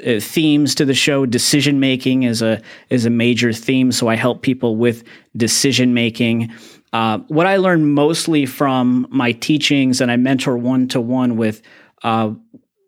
uh, 0.07 0.21
themes 0.21 0.75
to 0.77 0.85
the 0.85 0.95
show. 0.95 1.27
Decision 1.27 1.81
making 1.81 2.23
is 2.23 2.43
a 2.43 2.61
is 2.91 3.07
a 3.07 3.11
major 3.11 3.53
theme, 3.53 3.93
so 3.93 4.09
I 4.09 4.17
help 4.17 4.43
people 4.43 4.77
with 4.77 5.05
decision 5.37 5.95
making. 5.95 6.53
Uh, 6.93 7.19
what 7.27 7.47
I 7.47 7.57
learned 7.57 7.93
mostly 7.93 8.47
from 8.47 9.07
my 9.11 9.33
teachings, 9.33 10.01
and 10.01 10.11
I 10.11 10.17
mentor 10.17 10.57
one 10.57 10.89
to 10.89 11.01
one 11.01 11.37
with 11.37 11.61
uh, 12.03 12.33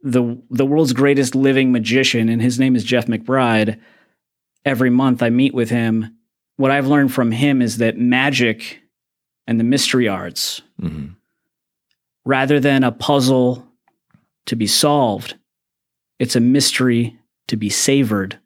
the 0.06 0.40
the 0.50 0.64
world's 0.64 0.92
greatest 0.92 1.34
living 1.34 1.72
magician, 1.72 2.28
and 2.28 2.40
his 2.40 2.60
name 2.60 2.76
is 2.76 2.84
Jeff 2.84 3.06
McBride. 3.06 3.80
Every 4.64 4.88
month, 4.88 5.22
I 5.22 5.30
meet 5.30 5.52
with 5.52 5.68
him. 5.68 6.16
What 6.56 6.70
I've 6.70 6.86
learned 6.86 7.12
from 7.12 7.32
him 7.32 7.60
is 7.60 7.78
that 7.78 7.98
magic 7.98 8.80
and 9.48 9.58
the 9.58 9.64
mystery 9.64 10.08
arts, 10.08 10.62
mm-hmm. 10.80 11.08
rather 12.24 12.60
than 12.60 12.84
a 12.84 12.92
puzzle 12.92 13.66
to 14.46 14.56
be 14.56 14.66
solved, 14.68 15.34
it's 16.20 16.36
a 16.36 16.40
mystery 16.40 17.18
to 17.48 17.56
be 17.56 17.68
savored 17.68 18.38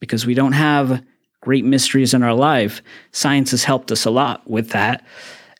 because 0.00 0.26
we 0.26 0.34
don't 0.34 0.52
have 0.52 1.02
great 1.40 1.64
mysteries 1.64 2.12
in 2.12 2.22
our 2.22 2.34
life. 2.34 2.82
Science 3.12 3.50
has 3.50 3.64
helped 3.64 3.90
us 3.90 4.04
a 4.04 4.10
lot 4.10 4.48
with 4.48 4.70
that. 4.70 5.06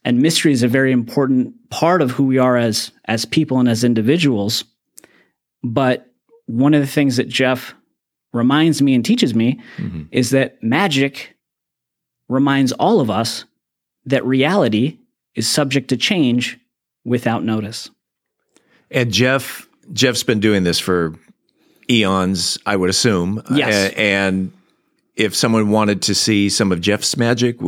And 0.04 0.20
mystery 0.20 0.52
is 0.52 0.62
a 0.62 0.68
very 0.68 0.92
important 0.92 1.54
part 1.70 2.02
of 2.02 2.12
who 2.12 2.24
we 2.24 2.38
are 2.38 2.56
as, 2.56 2.92
as 3.06 3.24
people 3.24 3.58
and 3.58 3.68
as 3.68 3.82
individuals. 3.82 4.64
But 5.72 6.06
one 6.46 6.74
of 6.74 6.80
the 6.80 6.86
things 6.86 7.16
that 7.16 7.28
Jeff 7.28 7.74
reminds 8.32 8.80
me 8.80 8.94
and 8.94 9.04
teaches 9.04 9.34
me 9.34 9.60
mm-hmm. 9.76 10.02
is 10.12 10.30
that 10.30 10.62
magic 10.62 11.36
reminds 12.28 12.72
all 12.72 13.00
of 13.00 13.10
us 13.10 13.44
that 14.04 14.24
reality 14.24 14.98
is 15.34 15.48
subject 15.48 15.88
to 15.88 15.96
change 15.96 16.58
without 17.04 17.44
notice. 17.44 17.90
And 18.90 19.12
Jeff, 19.12 19.68
Jeff's 19.92 20.22
been 20.22 20.40
doing 20.40 20.62
this 20.62 20.78
for 20.78 21.14
eons, 21.90 22.58
I 22.64 22.76
would 22.76 22.90
assume. 22.90 23.42
Yes. 23.52 23.92
And 23.96 24.52
if 25.16 25.34
someone 25.34 25.70
wanted 25.70 26.02
to 26.02 26.14
see 26.14 26.50
some 26.50 26.70
of 26.70 26.80
Jeff's 26.82 27.16
magic, 27.16 27.60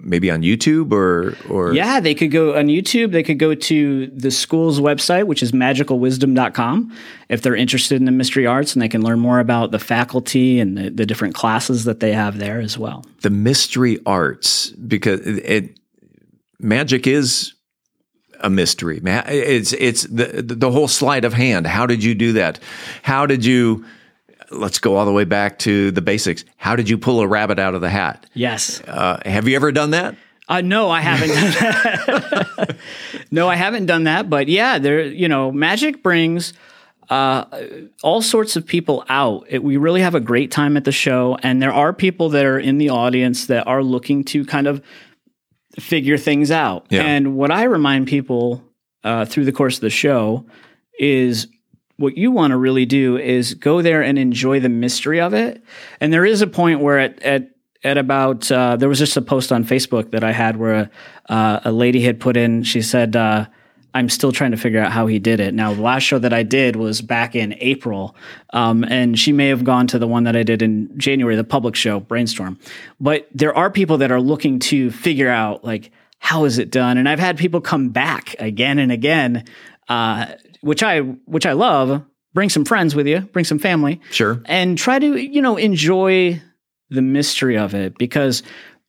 maybe 0.00 0.28
on 0.30 0.42
YouTube 0.42 0.92
or 0.92 1.36
or 1.48 1.72
Yeah, 1.72 2.00
they 2.00 2.14
could 2.14 2.32
go 2.32 2.56
on 2.56 2.66
YouTube. 2.66 3.12
They 3.12 3.22
could 3.22 3.38
go 3.38 3.54
to 3.54 4.06
the 4.08 4.30
school's 4.30 4.80
website, 4.80 5.26
which 5.26 5.42
is 5.42 5.52
magicalwisdom.com, 5.52 6.92
if 7.28 7.42
they're 7.42 7.54
interested 7.54 7.96
in 7.96 8.04
the 8.06 8.12
mystery 8.12 8.46
arts, 8.46 8.74
and 8.74 8.82
they 8.82 8.88
can 8.88 9.02
learn 9.02 9.20
more 9.20 9.38
about 9.38 9.70
the 9.70 9.78
faculty 9.78 10.58
and 10.58 10.76
the, 10.76 10.90
the 10.90 11.06
different 11.06 11.34
classes 11.34 11.84
that 11.84 12.00
they 12.00 12.12
have 12.12 12.38
there 12.38 12.60
as 12.60 12.76
well. 12.76 13.04
the 13.22 13.30
mystery 13.30 13.98
arts 14.04 14.70
because 14.70 15.20
it, 15.20 15.44
it 15.44 15.80
magic 16.58 17.06
is 17.06 17.54
a 18.40 18.50
mystery. 18.50 19.00
It's 19.04 19.72
it's 19.74 20.02
the 20.04 20.42
the 20.42 20.70
whole 20.70 20.88
sleight 20.88 21.24
of 21.24 21.32
hand. 21.32 21.66
How 21.66 21.86
did 21.86 22.02
you 22.02 22.14
do 22.14 22.32
that? 22.32 22.58
How 23.02 23.26
did 23.26 23.44
you? 23.44 23.84
Let's 24.54 24.78
go 24.78 24.96
all 24.96 25.04
the 25.04 25.12
way 25.12 25.24
back 25.24 25.58
to 25.60 25.90
the 25.90 26.02
basics. 26.02 26.44
How 26.56 26.76
did 26.76 26.88
you 26.88 26.98
pull 26.98 27.20
a 27.20 27.26
rabbit 27.26 27.58
out 27.58 27.74
of 27.74 27.80
the 27.80 27.90
hat? 27.90 28.26
Yes. 28.34 28.80
Uh, 28.86 29.20
have 29.24 29.48
you 29.48 29.56
ever 29.56 29.72
done 29.72 29.90
that? 29.90 30.16
Uh, 30.48 30.60
no, 30.60 30.90
I 30.90 31.00
haven't 31.00 31.28
done 31.28 31.50
that. 31.52 32.76
no, 33.30 33.48
I 33.48 33.56
haven't 33.56 33.86
done 33.86 34.04
that. 34.04 34.28
But 34.28 34.48
yeah, 34.48 34.78
there, 34.78 35.02
you 35.02 35.28
know, 35.28 35.50
magic 35.50 36.02
brings 36.02 36.52
uh, 37.08 37.44
all 38.02 38.22
sorts 38.22 38.56
of 38.56 38.66
people 38.66 39.04
out. 39.08 39.46
It, 39.48 39.62
we 39.62 39.76
really 39.76 40.02
have 40.02 40.14
a 40.14 40.20
great 40.20 40.50
time 40.50 40.76
at 40.76 40.84
the 40.84 40.92
show, 40.92 41.38
and 41.42 41.62
there 41.62 41.72
are 41.72 41.92
people 41.92 42.28
that 42.30 42.44
are 42.44 42.58
in 42.58 42.78
the 42.78 42.90
audience 42.90 43.46
that 43.46 43.66
are 43.66 43.82
looking 43.82 44.24
to 44.24 44.44
kind 44.44 44.66
of 44.66 44.82
figure 45.78 46.18
things 46.18 46.50
out. 46.50 46.86
Yeah. 46.90 47.02
And 47.02 47.36
what 47.36 47.50
I 47.50 47.64
remind 47.64 48.06
people 48.06 48.62
uh, 49.02 49.24
through 49.24 49.44
the 49.44 49.52
course 49.52 49.76
of 49.76 49.82
the 49.82 49.90
show 49.90 50.46
is 50.98 51.48
what 51.96 52.16
you 52.16 52.30
want 52.30 52.50
to 52.50 52.56
really 52.56 52.86
do 52.86 53.16
is 53.16 53.54
go 53.54 53.82
there 53.82 54.02
and 54.02 54.18
enjoy 54.18 54.60
the 54.60 54.68
mystery 54.68 55.20
of 55.20 55.34
it. 55.34 55.62
And 56.00 56.12
there 56.12 56.24
is 56.24 56.42
a 56.42 56.46
point 56.46 56.80
where 56.80 56.98
at 56.98 57.22
at 57.22 57.50
at 57.84 57.98
about 57.98 58.50
uh, 58.50 58.76
there 58.76 58.88
was 58.88 58.98
just 58.98 59.16
a 59.16 59.22
post 59.22 59.52
on 59.52 59.64
Facebook 59.64 60.10
that 60.12 60.24
I 60.24 60.32
had 60.32 60.56
where 60.56 60.90
uh, 61.28 61.60
a 61.64 61.72
lady 61.72 62.00
had 62.00 62.18
put 62.18 62.36
in. 62.36 62.62
She 62.62 62.80
said, 62.80 63.14
uh, 63.14 63.46
"I'm 63.92 64.08
still 64.08 64.32
trying 64.32 64.52
to 64.52 64.56
figure 64.56 64.80
out 64.80 64.90
how 64.90 65.06
he 65.06 65.18
did 65.18 65.38
it." 65.38 65.54
Now, 65.54 65.74
the 65.74 65.82
last 65.82 66.02
show 66.02 66.18
that 66.18 66.32
I 66.32 66.42
did 66.42 66.76
was 66.76 67.02
back 67.02 67.36
in 67.36 67.54
April, 67.60 68.16
um, 68.50 68.84
and 68.84 69.18
she 69.18 69.32
may 69.32 69.48
have 69.48 69.64
gone 69.64 69.86
to 69.88 69.98
the 69.98 70.08
one 70.08 70.24
that 70.24 70.34
I 70.34 70.42
did 70.42 70.62
in 70.62 70.98
January, 70.98 71.36
the 71.36 71.44
public 71.44 71.76
show, 71.76 72.00
Brainstorm. 72.00 72.58
But 72.98 73.28
there 73.34 73.54
are 73.54 73.70
people 73.70 73.98
that 73.98 74.10
are 74.10 74.20
looking 74.20 74.58
to 74.60 74.90
figure 74.90 75.30
out 75.30 75.62
like 75.62 75.92
how 76.18 76.46
is 76.46 76.58
it 76.58 76.70
done, 76.70 76.96
and 76.96 77.08
I've 77.08 77.20
had 77.20 77.36
people 77.36 77.60
come 77.60 77.90
back 77.90 78.34
again 78.38 78.78
and 78.78 78.90
again 78.90 79.44
uh, 79.88 80.26
which 80.64 80.82
I 80.82 81.00
which 81.00 81.46
I 81.46 81.52
love. 81.52 82.02
Bring 82.32 82.48
some 82.48 82.64
friends 82.64 82.96
with 82.96 83.06
you, 83.06 83.20
bring 83.20 83.44
some 83.44 83.60
family, 83.60 84.00
Sure. 84.10 84.42
and 84.46 84.76
try 84.76 84.98
to 84.98 85.16
you 85.16 85.40
know 85.40 85.56
enjoy 85.56 86.40
the 86.90 87.02
mystery 87.02 87.56
of 87.56 87.74
it 87.74 87.96
because 87.96 88.42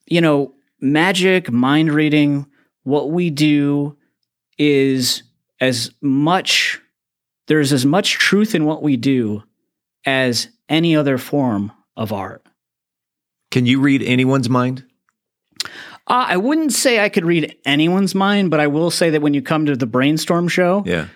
you 0.08 0.20
know 0.22 0.54
magic, 0.82 1.52
mind 1.52 1.92
reading, 1.94 2.48
what 2.84 3.12
we 3.12 3.30
do 3.30 3.96
is 4.58 5.22
as 5.62 5.92
much 6.02 6.82
there's 7.48 7.72
as 7.72 7.86
much 7.86 8.14
truth 8.14 8.56
in 8.56 8.66
what 8.66 8.82
we 8.82 8.98
do 8.98 9.44
as 10.06 10.48
any 10.68 10.96
other 10.96 11.18
form 11.20 11.72
of 11.96 12.12
art. 12.12 12.44
Can 13.52 13.66
you 13.68 13.80
read 13.80 14.02
anyone's 14.02 14.50
mind? 14.50 14.84
Uh, 16.08 16.26
I 16.30 16.38
wouldn't 16.38 16.74
say 16.74 17.00
I 17.00 17.10
could 17.10 17.26
read 17.26 17.56
anyone's 17.66 18.14
mind, 18.16 18.50
but 18.52 18.60
I 18.60 18.68
will 18.68 18.92
say 18.92 19.12
that 19.12 19.22
when 19.22 19.34
you 19.36 19.42
come 19.42 19.66
to 19.68 19.76
the 19.76 19.86
brainstorm 19.86 20.48
show, 20.48 20.84
Yeah. 20.86 21.08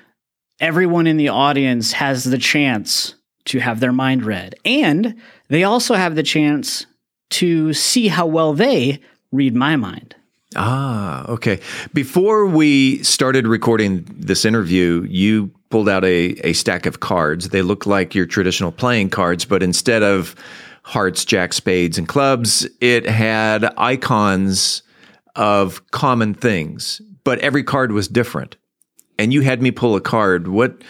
Everyone 0.59 1.07
in 1.07 1.17
the 1.17 1.29
audience 1.29 1.93
has 1.93 2.23
the 2.23 2.37
chance 2.37 3.15
to 3.45 3.59
have 3.59 3.79
their 3.79 3.93
mind 3.93 4.25
read. 4.25 4.55
And 4.65 5.15
they 5.47 5.63
also 5.63 5.95
have 5.95 6.15
the 6.15 6.23
chance 6.23 6.85
to 7.31 7.73
see 7.73 8.07
how 8.07 8.25
well 8.25 8.53
they 8.53 9.01
read 9.31 9.55
my 9.55 9.75
mind. 9.75 10.15
Ah, 10.55 11.27
okay. 11.27 11.59
Before 11.93 12.45
we 12.45 13.03
started 13.03 13.47
recording 13.47 14.05
this 14.09 14.45
interview, 14.45 15.05
you 15.07 15.51
pulled 15.69 15.87
out 15.87 16.03
a, 16.03 16.31
a 16.43 16.53
stack 16.53 16.87
of 16.87 16.99
cards. 16.99 17.49
They 17.49 17.61
look 17.61 17.85
like 17.85 18.15
your 18.15 18.25
traditional 18.25 18.71
playing 18.71 19.11
cards, 19.11 19.45
but 19.45 19.61
instead 19.61 20.01
of 20.01 20.35
hearts, 20.83 21.23
jack, 21.23 21.53
spades, 21.53 21.99
and 21.99 22.07
clubs, 22.07 22.67
it 22.81 23.05
had 23.05 23.71
icons 23.77 24.81
of 25.35 25.89
common 25.91 26.33
things, 26.33 26.99
but 27.23 27.37
every 27.39 27.63
card 27.63 27.91
was 27.91 28.07
different. 28.07 28.55
And 29.19 29.31
you 29.31 29.41
had 29.41 29.61
me 29.61 29.69
pull 29.69 29.95
a 29.95 30.01
card. 30.01 30.47
What 30.47 30.81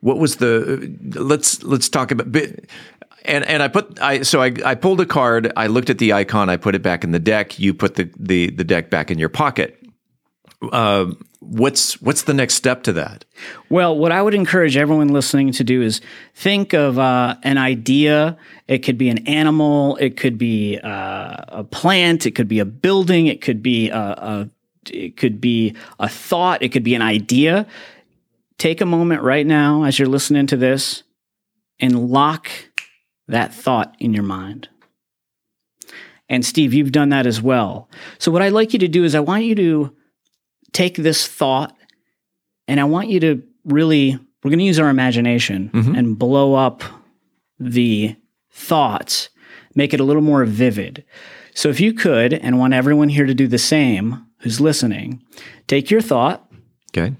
what 0.00 0.18
was 0.18 0.36
the 0.36 0.96
let's 1.14 1.62
let's 1.64 1.88
talk 1.88 2.12
about 2.12 2.28
and 3.24 3.44
and 3.44 3.62
I 3.62 3.68
put 3.68 4.00
I 4.00 4.22
so 4.22 4.42
I, 4.42 4.52
I 4.64 4.74
pulled 4.74 5.00
a 5.00 5.06
card. 5.06 5.52
I 5.56 5.66
looked 5.66 5.90
at 5.90 5.98
the 5.98 6.12
icon. 6.12 6.48
I 6.48 6.56
put 6.56 6.74
it 6.74 6.82
back 6.82 7.04
in 7.04 7.12
the 7.12 7.18
deck. 7.18 7.58
You 7.58 7.74
put 7.74 7.96
the 7.96 8.10
the, 8.18 8.50
the 8.50 8.64
deck 8.64 8.90
back 8.90 9.10
in 9.10 9.18
your 9.18 9.28
pocket. 9.28 9.76
Uh, 10.72 11.06
what's 11.40 12.00
what's 12.02 12.24
the 12.24 12.34
next 12.34 12.54
step 12.54 12.82
to 12.84 12.92
that? 12.92 13.24
Well, 13.68 13.96
what 13.96 14.12
I 14.12 14.22
would 14.22 14.34
encourage 14.34 14.76
everyone 14.76 15.08
listening 15.08 15.52
to 15.52 15.64
do 15.64 15.82
is 15.82 16.00
think 16.34 16.72
of 16.72 16.98
uh, 16.98 17.36
an 17.42 17.58
idea. 17.58 18.36
It 18.68 18.78
could 18.78 18.98
be 18.98 19.08
an 19.08 19.26
animal. 19.26 19.96
It 19.96 20.16
could 20.16 20.38
be 20.38 20.78
uh, 20.78 21.36
a 21.48 21.64
plant. 21.64 22.26
It 22.26 22.32
could 22.32 22.48
be 22.48 22.58
a 22.58 22.66
building. 22.66 23.26
It 23.26 23.40
could 23.40 23.62
be 23.62 23.90
a, 23.90 23.98
a 23.98 24.50
it 24.88 25.16
could 25.16 25.40
be 25.40 25.74
a 25.98 26.08
thought. 26.08 26.62
It 26.62 26.70
could 26.70 26.84
be 26.84 26.94
an 26.94 27.02
idea. 27.02 27.66
Take 28.58 28.80
a 28.80 28.86
moment 28.86 29.22
right 29.22 29.46
now 29.46 29.84
as 29.84 29.98
you're 29.98 30.08
listening 30.08 30.46
to 30.48 30.56
this 30.56 31.02
and 31.78 32.10
lock 32.10 32.50
that 33.28 33.54
thought 33.54 33.94
in 33.98 34.12
your 34.12 34.22
mind. 34.22 34.68
And 36.28 36.46
Steve, 36.46 36.72
you've 36.72 36.92
done 36.92 37.08
that 37.08 37.26
as 37.26 37.42
well. 37.42 37.88
So, 38.18 38.30
what 38.30 38.42
I'd 38.42 38.52
like 38.52 38.72
you 38.72 38.78
to 38.78 38.88
do 38.88 39.04
is, 39.04 39.14
I 39.14 39.20
want 39.20 39.44
you 39.44 39.54
to 39.56 39.96
take 40.72 40.96
this 40.96 41.26
thought 41.26 41.76
and 42.68 42.78
I 42.78 42.84
want 42.84 43.08
you 43.08 43.18
to 43.20 43.42
really, 43.64 44.12
we're 44.42 44.50
going 44.50 44.60
to 44.60 44.64
use 44.64 44.78
our 44.78 44.88
imagination 44.88 45.70
mm-hmm. 45.74 45.94
and 45.94 46.18
blow 46.18 46.54
up 46.54 46.84
the 47.58 48.14
thoughts, 48.52 49.28
make 49.74 49.92
it 49.92 50.00
a 50.00 50.04
little 50.04 50.22
more 50.22 50.44
vivid. 50.44 51.04
So, 51.52 51.68
if 51.68 51.80
you 51.80 51.92
could, 51.92 52.32
and 52.32 52.60
want 52.60 52.74
everyone 52.74 53.08
here 53.08 53.26
to 53.26 53.34
do 53.34 53.48
the 53.48 53.58
same 53.58 54.24
who's 54.40 54.60
listening, 54.60 55.22
take 55.66 55.90
your 55.90 56.00
thought 56.00 56.50
Okay. 56.90 57.14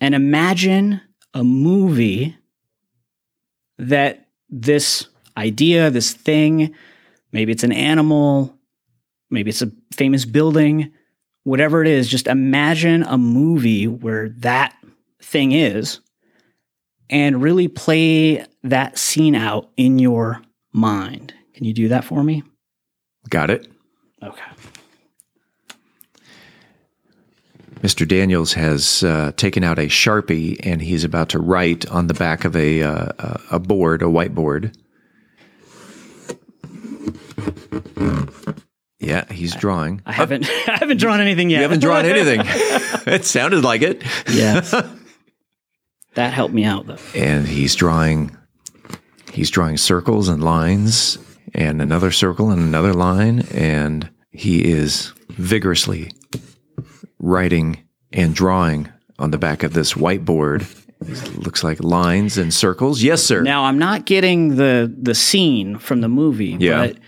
and 0.00 0.14
imagine 0.14 1.00
a 1.34 1.44
movie 1.44 2.36
that 3.78 4.26
this 4.50 5.06
idea, 5.36 5.90
this 5.90 6.12
thing, 6.12 6.74
maybe 7.32 7.52
it's 7.52 7.64
an 7.64 7.72
animal, 7.72 8.56
maybe 9.30 9.50
it's 9.50 9.62
a 9.62 9.72
famous 9.92 10.24
building, 10.24 10.92
whatever 11.44 11.82
it 11.82 11.88
is, 11.88 12.08
just 12.08 12.26
imagine 12.26 13.02
a 13.04 13.16
movie 13.18 13.86
where 13.86 14.28
that 14.30 14.74
thing 15.20 15.52
is 15.52 16.00
and 17.10 17.42
really 17.42 17.68
play 17.68 18.44
that 18.62 18.98
scene 18.98 19.34
out 19.34 19.70
in 19.76 19.98
your 19.98 20.42
mind. 20.72 21.34
Can 21.54 21.64
you 21.64 21.72
do 21.74 21.88
that 21.88 22.04
for 22.04 22.22
me? 22.22 22.42
Got 23.28 23.50
it. 23.50 23.66
Okay. 24.22 24.42
Mr. 27.82 28.06
Daniels 28.06 28.52
has 28.52 29.02
uh, 29.02 29.32
taken 29.36 29.64
out 29.64 29.78
a 29.78 29.86
sharpie 29.86 30.58
and 30.62 30.80
he's 30.80 31.02
about 31.04 31.28
to 31.30 31.38
write 31.40 31.88
on 31.90 32.06
the 32.06 32.14
back 32.14 32.44
of 32.44 32.54
a 32.54 32.82
uh, 32.82 33.08
a- 33.50 33.58
board, 33.58 34.02
a 34.02 34.06
whiteboard. 34.06 34.74
Yeah, 39.00 39.24
he's 39.32 39.56
drawing. 39.56 40.00
I 40.06 40.12
haven't 40.12 40.48
I 40.68 40.76
haven't 40.78 40.98
drawn 40.98 41.20
anything 41.20 41.50
yet. 41.50 41.56
You 41.56 41.62
haven't 41.62 41.80
drawn 41.80 42.04
anything. 42.04 42.40
it 43.12 43.24
sounded 43.24 43.64
like 43.64 43.82
it. 43.82 44.02
yes. 44.30 44.70
that 46.14 46.32
helped 46.32 46.54
me 46.54 46.64
out 46.64 46.86
though. 46.86 46.98
and 47.16 47.48
he's 47.48 47.74
drawing 47.74 48.36
he's 49.32 49.50
drawing 49.50 49.76
circles 49.76 50.28
and 50.28 50.44
lines 50.44 51.18
and 51.54 51.82
another 51.82 52.12
circle 52.12 52.50
and 52.50 52.60
another 52.60 52.92
line 52.94 53.40
and 53.52 54.08
he 54.30 54.70
is 54.70 55.12
vigorously 55.30 56.12
writing 57.22 57.78
and 58.12 58.34
drawing 58.34 58.88
on 59.18 59.30
the 59.30 59.38
back 59.38 59.62
of 59.62 59.72
this 59.72 59.94
whiteboard 59.94 60.66
it 61.00 61.36
looks 61.38 61.64
like 61.64 61.82
lines 61.82 62.36
and 62.38 62.52
circles 62.52 63.02
yes 63.02 63.22
sir 63.24 63.42
Now 63.42 63.64
I'm 63.64 63.78
not 63.78 64.04
getting 64.04 64.56
the 64.56 64.92
the 65.00 65.14
scene 65.14 65.78
from 65.78 66.00
the 66.00 66.08
movie, 66.08 66.56
Yeah. 66.60 66.86
but 66.88 66.98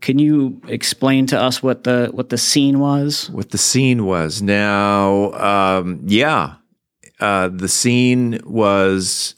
can 0.00 0.18
you 0.18 0.62
explain 0.68 1.26
to 1.26 1.38
us 1.38 1.62
what 1.62 1.84
the 1.84 2.08
what 2.12 2.28
the 2.30 2.38
scene 2.38 2.78
was? 2.78 3.28
what 3.30 3.50
the 3.50 3.58
scene 3.58 4.06
was 4.06 4.40
now 4.40 5.32
um, 5.32 6.00
yeah 6.06 6.54
uh, 7.20 7.48
the 7.52 7.68
scene 7.68 8.40
was 8.46 9.34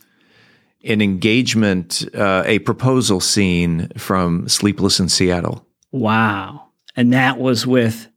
an 0.84 1.00
engagement 1.00 2.04
uh, 2.14 2.42
a 2.46 2.58
proposal 2.60 3.18
scene 3.20 3.88
from 3.96 4.48
sleepless 4.48 5.00
in 5.00 5.08
seattle 5.08 5.66
Wow. 5.90 6.68
And 6.96 7.12
that 7.12 7.38
was 7.38 7.66
with 7.66 8.08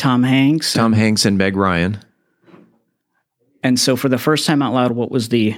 Tom 0.00 0.22
Hanks. 0.22 0.72
tom 0.72 0.94
hanks 0.94 1.26
and 1.26 1.36
meg 1.36 1.54
ryan 1.56 1.98
And 3.62 3.78
so 3.78 3.96
for 3.96 4.08
the 4.08 4.16
first 4.16 4.46
time 4.46 4.62
out 4.62 4.72
loud, 4.72 4.92
what 4.92 5.10
was 5.10 5.28
the 5.28 5.54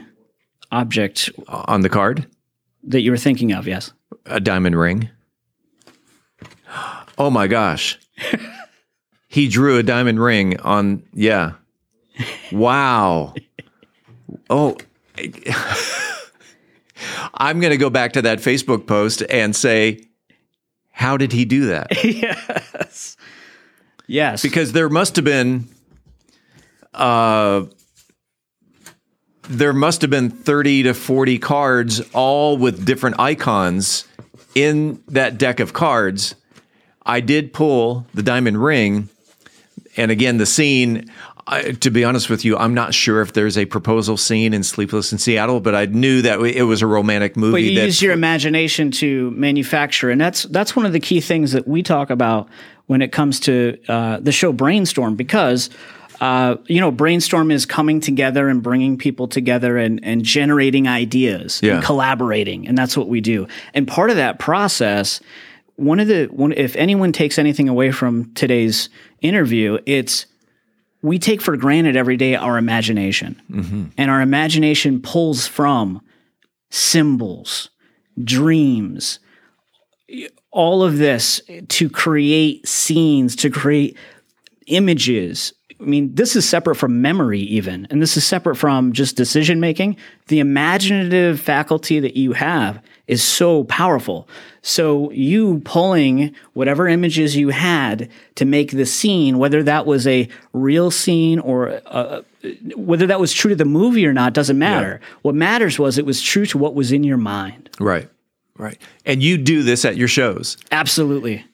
object 0.72 1.30
on 1.46 1.82
the 1.82 1.88
card 1.88 2.26
that 2.82 3.02
you 3.02 3.12
were 3.12 3.16
thinking 3.16 3.52
of? 3.52 3.68
Yes. 3.68 3.92
a 4.26 4.40
diamond 4.40 4.76
ring. 4.76 5.08
Oh 7.18 7.30
my 7.30 7.46
gosh. 7.46 8.00
he 9.28 9.46
drew 9.48 9.78
a 9.78 9.84
diamond 9.84 10.18
ring 10.20 10.58
on, 10.60 11.04
yeah. 11.14 11.52
Wow. 12.50 13.34
Oh, 14.50 14.76
I'm 17.34 17.60
going 17.60 17.70
to 17.70 17.76
go 17.76 17.90
back 17.90 18.14
to 18.14 18.22
that 18.22 18.38
Facebook 18.38 18.86
post 18.88 19.22
and 19.30 19.54
say, 19.54 20.04
how 20.90 21.16
did 21.16 21.32
he 21.32 21.44
do 21.44 21.66
that? 21.66 22.04
yes. 22.04 23.16
Yes. 24.12 24.42
Because 24.42 24.72
there 24.72 24.90
must 24.90 25.16
have 25.16 25.24
been, 25.24 25.68
uh, 26.92 27.64
there 29.48 29.72
must 29.72 30.02
have 30.02 30.10
been 30.10 30.28
30 30.28 30.82
to 30.84 30.94
40 30.94 31.38
cards, 31.38 32.02
all 32.12 32.58
with 32.58 32.84
different 32.84 33.18
icons 33.18 34.06
in 34.54 35.02
that 35.08 35.38
deck 35.38 35.60
of 35.60 35.72
cards. 35.72 36.34
I 37.06 37.20
did 37.20 37.54
pull 37.54 38.06
the 38.12 38.22
diamond 38.22 38.62
ring. 38.62 39.08
And 39.96 40.10
again, 40.10 40.36
the 40.36 40.46
scene, 40.46 41.10
I, 41.46 41.72
to 41.72 41.90
be 41.90 42.04
honest 42.04 42.28
with 42.28 42.44
you, 42.44 42.56
I'm 42.58 42.74
not 42.74 42.92
sure 42.92 43.22
if 43.22 43.32
there's 43.32 43.56
a 43.56 43.64
proposal 43.64 44.18
scene 44.18 44.52
in 44.52 44.62
Sleepless 44.62 45.10
in 45.10 45.18
Seattle, 45.18 45.60
but 45.60 45.74
I 45.74 45.86
knew 45.86 46.20
that 46.20 46.38
it 46.40 46.64
was 46.64 46.82
a 46.82 46.86
romantic 46.86 47.34
movie. 47.34 47.52
But 47.52 47.62
you 47.62 47.80
use 47.80 48.02
your 48.02 48.12
imagination 48.12 48.90
to 48.92 49.30
manufacture, 49.32 50.10
and 50.10 50.20
that's 50.20 50.44
that's 50.44 50.76
one 50.76 50.86
of 50.86 50.92
the 50.92 51.00
key 51.00 51.20
things 51.20 51.52
that 51.52 51.66
we 51.66 51.82
talk 51.82 52.10
about 52.10 52.48
when 52.92 53.00
it 53.00 53.10
comes 53.10 53.40
to 53.40 53.78
uh, 53.88 54.18
the 54.20 54.32
show 54.32 54.52
Brainstorm, 54.52 55.16
because 55.16 55.70
uh, 56.20 56.56
you 56.66 56.78
know, 56.78 56.90
brainstorm 56.92 57.50
is 57.50 57.66
coming 57.66 57.98
together 58.00 58.48
and 58.48 58.62
bringing 58.62 58.96
people 58.96 59.26
together 59.26 59.76
and, 59.76 59.98
and 60.04 60.22
generating 60.22 60.86
ideas 60.86 61.60
Yeah. 61.62 61.76
and 61.76 61.84
collaborating. 61.84 62.68
And 62.68 62.78
that's 62.78 62.96
what 62.96 63.08
we 63.08 63.20
do. 63.20 63.48
And 63.74 63.88
part 63.88 64.10
of 64.10 64.16
that 64.16 64.38
process, 64.38 65.20
one 65.76 65.98
of 65.98 66.06
the, 66.06 66.26
one, 66.26 66.52
if 66.52 66.76
anyone 66.76 67.10
takes 67.12 67.38
anything 67.38 67.68
away 67.68 67.90
from 67.90 68.32
today's 68.34 68.88
interview, 69.20 69.78
it's 69.84 70.26
we 71.02 71.18
take 71.18 71.40
for 71.42 71.56
granted 71.56 71.96
every 71.96 72.16
day 72.16 72.36
our 72.36 72.56
imagination. 72.56 73.90
And 73.98 74.08
our 74.10 74.20
imagination 74.20 75.00
pulls 75.02 75.48
from 75.48 76.02
symbols, 76.70 77.70
dreams, 78.22 79.18
all 80.52 80.82
of 80.82 80.98
this 80.98 81.40
to 81.68 81.90
create 81.90 82.68
scenes, 82.68 83.34
to 83.36 83.50
create 83.50 83.96
images. 84.66 85.52
I 85.80 85.84
mean, 85.84 86.14
this 86.14 86.36
is 86.36 86.48
separate 86.48 86.76
from 86.76 87.02
memory, 87.02 87.40
even, 87.40 87.88
and 87.90 88.00
this 88.00 88.16
is 88.16 88.24
separate 88.24 88.54
from 88.54 88.92
just 88.92 89.16
decision 89.16 89.58
making. 89.58 89.96
The 90.28 90.38
imaginative 90.38 91.40
faculty 91.40 91.98
that 91.98 92.16
you 92.16 92.34
have 92.34 92.80
is 93.08 93.24
so 93.24 93.64
powerful. 93.64 94.28
So, 94.60 95.10
you 95.10 95.60
pulling 95.64 96.36
whatever 96.52 96.86
images 96.86 97.34
you 97.34 97.48
had 97.48 98.08
to 98.36 98.44
make 98.44 98.70
the 98.70 98.86
scene, 98.86 99.38
whether 99.38 99.64
that 99.64 99.86
was 99.86 100.06
a 100.06 100.28
real 100.52 100.92
scene 100.92 101.40
or 101.40 101.80
uh, 101.86 102.22
whether 102.76 103.08
that 103.08 103.18
was 103.18 103.32
true 103.32 103.48
to 103.48 103.56
the 103.56 103.64
movie 103.64 104.06
or 104.06 104.12
not, 104.12 104.34
doesn't 104.34 104.58
matter. 104.58 105.00
What 105.22 105.34
matters 105.34 105.80
was 105.80 105.98
it 105.98 106.06
was 106.06 106.22
true 106.22 106.46
to 106.46 106.58
what 106.58 106.74
was 106.76 106.92
in 106.92 107.02
your 107.02 107.16
mind. 107.16 107.70
Right. 107.80 108.08
Right. 108.58 108.78
And 109.06 109.22
you 109.22 109.38
do 109.38 109.62
this 109.62 109.84
at 109.84 109.96
your 109.96 110.08
shows. 110.08 110.56
Absolutely. 110.70 111.44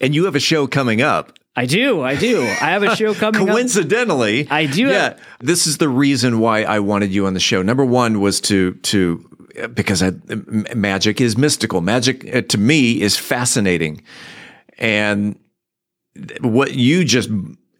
And 0.00 0.14
you 0.14 0.24
have 0.24 0.34
a 0.34 0.40
show 0.40 0.66
coming 0.66 1.00
up. 1.02 1.32
I 1.58 1.64
do. 1.64 2.02
I 2.02 2.16
do. 2.16 2.42
I 2.42 2.70
have 2.70 2.82
a 2.82 2.94
show 2.96 3.14
coming 3.22 3.40
up. 3.42 3.48
Coincidentally, 3.48 4.46
I 4.50 4.66
do 4.66 4.88
Yeah, 4.88 5.02
have- 5.02 5.20
this 5.40 5.66
is 5.66 5.78
the 5.78 5.88
reason 5.88 6.38
why 6.40 6.62
I 6.64 6.80
wanted 6.80 7.10
you 7.12 7.26
on 7.26 7.32
the 7.34 7.40
show. 7.40 7.62
Number 7.62 7.84
one 7.84 8.20
was 8.20 8.40
to 8.42 8.74
to 8.74 9.24
because 9.72 10.02
I, 10.02 10.08
m- 10.28 10.66
magic 10.74 11.18
is 11.20 11.38
mystical. 11.38 11.80
Magic 11.80 12.28
uh, 12.34 12.42
to 12.42 12.58
me 12.58 13.00
is 13.00 13.16
fascinating, 13.16 14.02
and 14.76 15.38
what 16.42 16.74
you 16.74 17.04
just 17.04 17.30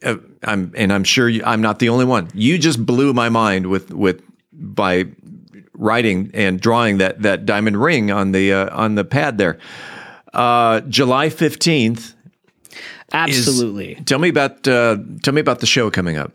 uh, 0.03 0.15
I'm 0.43 0.73
and 0.75 0.91
I'm 0.91 1.03
sure 1.03 1.29
you, 1.29 1.43
I'm 1.45 1.61
not 1.61 1.77
the 1.77 1.89
only 1.89 2.05
one. 2.05 2.29
You 2.33 2.57
just 2.57 2.83
blew 2.83 3.13
my 3.13 3.29
mind 3.29 3.67
with 3.67 3.91
with 3.93 4.23
by 4.51 5.05
writing 5.77 6.31
and 6.33 6.59
drawing 6.59 6.97
that 6.97 7.21
that 7.21 7.45
diamond 7.45 7.81
ring 7.81 8.11
on 8.11 8.31
the 8.33 8.51
uh, 8.51 8.75
on 8.75 8.95
the 8.95 9.05
pad 9.05 9.37
there. 9.37 9.57
Uh, 10.33 10.81
July 10.81 11.29
fifteenth. 11.29 12.15
Absolutely. 13.13 13.95
Tell 14.05 14.19
me 14.19 14.27
about 14.27 14.67
uh, 14.67 14.97
tell 15.23 15.33
me 15.33 15.39
about 15.39 15.59
the 15.59 15.65
show 15.65 15.89
coming 15.89 16.17
up. 16.17 16.33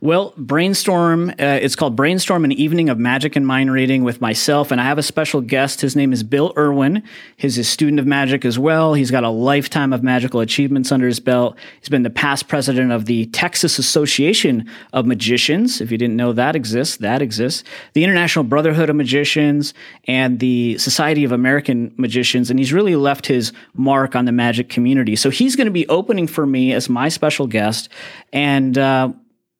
Well, 0.00 0.34
Brainstorm, 0.36 1.30
uh, 1.30 1.34
it's 1.38 1.76
called 1.76 1.94
Brainstorm 1.94 2.44
An 2.44 2.52
Evening 2.52 2.88
of 2.88 2.98
Magic 2.98 3.36
and 3.36 3.46
Mind 3.46 3.72
Reading 3.72 4.02
with 4.02 4.20
myself, 4.20 4.70
and 4.70 4.80
I 4.80 4.84
have 4.84 4.98
a 4.98 5.02
special 5.02 5.40
guest. 5.40 5.80
His 5.80 5.94
name 5.94 6.12
is 6.12 6.22
Bill 6.22 6.52
Irwin. 6.56 7.02
He's 7.36 7.56
a 7.58 7.64
student 7.64 8.00
of 8.00 8.06
magic 8.06 8.44
as 8.44 8.58
well. 8.58 8.94
He's 8.94 9.10
got 9.10 9.24
a 9.24 9.30
lifetime 9.30 9.92
of 9.92 10.02
magical 10.02 10.40
achievements 10.40 10.90
under 10.90 11.06
his 11.06 11.20
belt. 11.20 11.56
He's 11.80 11.88
been 11.88 12.02
the 12.02 12.10
past 12.10 12.48
president 12.48 12.92
of 12.92 13.04
the 13.06 13.26
Texas 13.26 13.78
Association 13.78 14.68
of 14.92 15.06
Magicians. 15.06 15.80
If 15.80 15.90
you 15.90 15.98
didn't 15.98 16.16
know 16.16 16.32
that 16.32 16.56
exists, 16.56 16.96
that 16.98 17.22
exists. 17.22 17.62
The 17.92 18.04
International 18.04 18.44
Brotherhood 18.44 18.90
of 18.90 18.96
Magicians 18.96 19.74
and 20.06 20.40
the 20.40 20.76
Society 20.78 21.24
of 21.24 21.32
American 21.32 21.94
Magicians, 21.96 22.50
and 22.50 22.58
he's 22.58 22.72
really 22.72 22.96
left 22.96 23.26
his 23.26 23.52
mark 23.74 24.16
on 24.16 24.24
the 24.24 24.32
magic 24.32 24.68
community. 24.68 25.16
So 25.16 25.30
he's 25.30 25.56
going 25.56 25.66
to 25.66 25.70
be 25.70 25.86
opening 26.10 26.26
for 26.26 26.44
me 26.44 26.72
as 26.72 26.88
my 26.88 27.08
special 27.08 27.46
guest, 27.46 27.88
and 28.32 28.76
uh, 28.76 29.12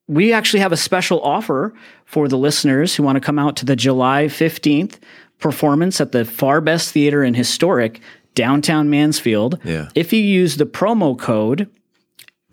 we 0.09 0.33
actually 0.33 0.59
have 0.59 0.73
a 0.73 0.77
special 0.77 1.21
offer 1.23 1.73
for 2.07 2.27
the 2.27 2.37
listeners 2.37 2.97
who 2.97 3.05
want 3.05 3.15
to 3.15 3.21
come 3.21 3.39
out 3.39 3.55
to 3.55 3.65
the 3.65 3.77
July 3.77 4.25
15th 4.25 4.99
performance 5.39 6.01
at 6.01 6.11
the 6.11 6.25
Farr 6.25 6.61
Best 6.61 6.91
Theater 6.91 7.23
in 7.23 7.35
historic 7.35 8.01
downtown 8.35 8.91
Mansfield. 8.91 9.61
Yeah. 9.63 9.91
If 9.95 10.13
you 10.13 10.21
use 10.21 10.57
the 10.57 10.67
promo 10.67 11.17
code 11.17 11.71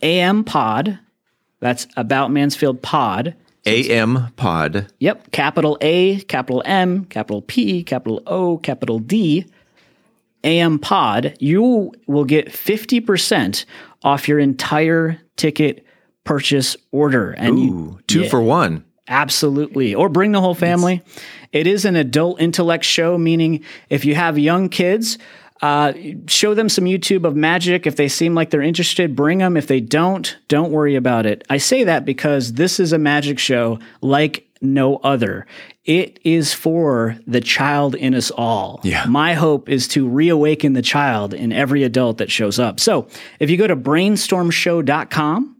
AMPOD, 0.03 0.99
that's 1.59 1.87
about 1.97 2.29
Mansfield 2.29 2.83
Pod. 2.83 3.33
AM 3.65 4.31
Pod. 4.35 4.93
Yep, 4.99 5.31
capital 5.31 5.75
A, 5.81 6.19
capital 6.21 6.61
M, 6.67 7.05
capital 7.05 7.41
P, 7.41 7.83
capital 7.83 8.21
O, 8.27 8.59
capital 8.59 8.99
D, 8.99 9.47
AM 10.43 10.79
Pod, 10.79 11.35
you 11.39 11.91
will 12.07 12.25
get 12.25 12.47
50% 12.47 13.65
off 14.03 14.27
your 14.27 14.39
entire 14.39 15.19
ticket 15.35 15.85
purchase 16.23 16.75
order. 16.91 17.31
And 17.31 17.59
you, 17.59 17.99
two 18.07 18.21
Yeah. 18.23 18.29
for 18.29 18.41
one. 18.41 18.83
Absolutely. 19.07 19.95
Or 19.95 20.09
bring 20.09 20.31
the 20.33 20.41
whole 20.41 20.55
family. 20.55 21.01
it 21.53 21.65
is 21.65 21.85
an 21.85 21.95
adult 21.95 22.41
intellect 22.41 22.83
show, 22.83 23.17
meaning 23.17 23.63
if 23.89 24.03
you 24.03 24.15
have 24.15 24.37
young 24.37 24.67
kids, 24.67 25.17
uh, 25.61 25.93
show 26.27 26.53
them 26.53 26.67
some 26.69 26.83
YouTube 26.83 27.23
of 27.23 27.35
magic. 27.37 27.87
If 27.87 27.95
they 27.95 28.09
seem 28.09 28.35
like 28.35 28.49
they're 28.49 28.61
interested, 28.61 29.15
bring 29.15 29.37
them. 29.39 29.55
If 29.55 29.67
they 29.67 29.79
don't, 29.79 30.35
don't 30.49 30.71
worry 30.71 30.95
about 30.95 31.25
it. 31.25 31.43
I 31.49 31.57
say 31.57 31.85
that 31.85 32.03
because 32.05 32.53
this 32.53 32.79
is 32.81 32.91
a 32.91 32.97
magic 32.99 33.39
show 33.39 33.79
like 34.01 34.45
no 34.61 34.97
other. 34.97 35.47
It 35.87 36.19
is 36.23 36.53
for 36.53 37.17
the 37.25 37.41
child 37.41 37.95
in 37.95 38.13
us 38.13 38.29
all. 38.29 38.79
Yeah. 38.83 39.05
My 39.05 39.33
hope 39.33 39.69
is 39.69 39.87
to 39.89 40.07
reawaken 40.07 40.73
the 40.73 40.81
child 40.83 41.33
in 41.33 41.51
every 41.51 41.83
adult 41.83 42.19
that 42.19 42.29
shows 42.29 42.59
up. 42.59 42.79
So 42.79 43.07
if 43.39 43.49
you 43.49 43.57
go 43.57 43.65
to 43.67 43.75
brainstormshow.com 43.75 45.55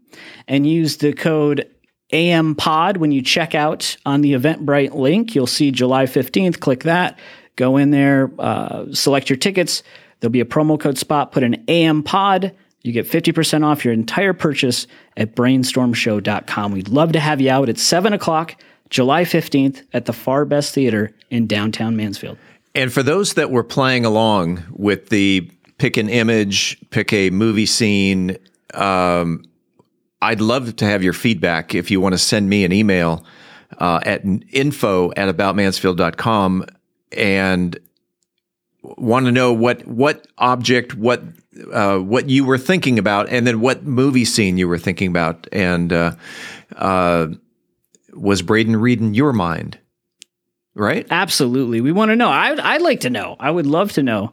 and 0.46 0.66
use 0.66 0.98
the 0.98 1.12
code 1.12 1.66
AMPOD 2.12 2.96
when 2.96 3.12
you 3.12 3.22
check 3.22 3.54
out 3.54 3.96
on 4.06 4.22
the 4.22 4.32
Eventbrite 4.32 4.94
link. 4.94 5.34
You'll 5.34 5.46
see 5.46 5.70
July 5.70 6.06
15th. 6.06 6.60
Click 6.60 6.84
that. 6.84 7.18
Go 7.56 7.76
in 7.76 7.90
there, 7.90 8.30
uh, 8.38 8.86
select 8.92 9.28
your 9.28 9.36
tickets. 9.36 9.82
There'll 10.20 10.32
be 10.32 10.40
a 10.40 10.46
promo 10.46 10.78
code 10.78 10.96
spot. 10.96 11.32
Put 11.32 11.42
an 11.42 11.64
AMPOD. 11.66 12.54
You 12.82 12.92
get 12.92 13.06
50% 13.06 13.64
off 13.64 13.84
your 13.84 13.92
entire 13.92 14.32
purchase 14.32 14.86
at 15.16 15.34
brainstormshow.com. 15.34 16.72
We'd 16.72 16.88
love 16.88 17.12
to 17.12 17.20
have 17.20 17.40
you 17.40 17.50
out 17.50 17.68
at 17.68 17.78
7 17.78 18.12
o'clock, 18.12 18.54
July 18.90 19.24
15th 19.24 19.82
at 19.92 20.06
the 20.06 20.12
Farr 20.12 20.44
Best 20.44 20.74
Theater 20.74 21.10
in 21.30 21.46
downtown 21.46 21.96
Mansfield. 21.96 22.38
And 22.74 22.92
for 22.92 23.02
those 23.02 23.34
that 23.34 23.50
were 23.50 23.64
playing 23.64 24.04
along 24.04 24.62
with 24.70 25.08
the 25.08 25.50
pick 25.78 25.96
an 25.96 26.08
image, 26.08 26.78
pick 26.90 27.12
a 27.12 27.30
movie 27.30 27.66
scene, 27.66 28.36
um, 28.74 29.44
I'd 30.20 30.40
love 30.40 30.76
to 30.76 30.84
have 30.84 31.02
your 31.02 31.12
feedback 31.12 31.74
if 31.74 31.90
you 31.90 32.00
want 32.00 32.14
to 32.14 32.18
send 32.18 32.48
me 32.48 32.64
an 32.64 32.72
email 32.72 33.24
uh, 33.78 34.00
at 34.04 34.24
info 34.24 35.12
at 35.16 35.34
aboutmansfield.com 35.34 36.64
and 37.12 37.78
want 38.82 39.26
to 39.26 39.32
know 39.32 39.52
what 39.52 39.86
what 39.86 40.26
object 40.38 40.94
what 40.94 41.22
uh, 41.72 41.98
what 41.98 42.28
you 42.28 42.44
were 42.44 42.58
thinking 42.58 42.98
about 42.98 43.28
and 43.28 43.46
then 43.46 43.60
what 43.60 43.84
movie 43.84 44.24
scene 44.24 44.56
you 44.56 44.68
were 44.68 44.78
thinking 44.78 45.08
about 45.08 45.46
and 45.52 45.92
uh, 45.92 46.14
uh, 46.76 47.28
was 48.12 48.42
Braden 48.42 48.76
reading 48.76 49.14
your 49.14 49.32
mind 49.32 49.78
right 50.74 51.06
Absolutely. 51.10 51.80
We 51.80 51.92
want 51.92 52.10
to 52.10 52.16
know. 52.16 52.28
I, 52.28 52.56
I'd 52.74 52.82
like 52.82 53.00
to 53.00 53.10
know. 53.10 53.36
I 53.40 53.50
would 53.50 53.66
love 53.66 53.92
to 53.92 54.02
know. 54.02 54.32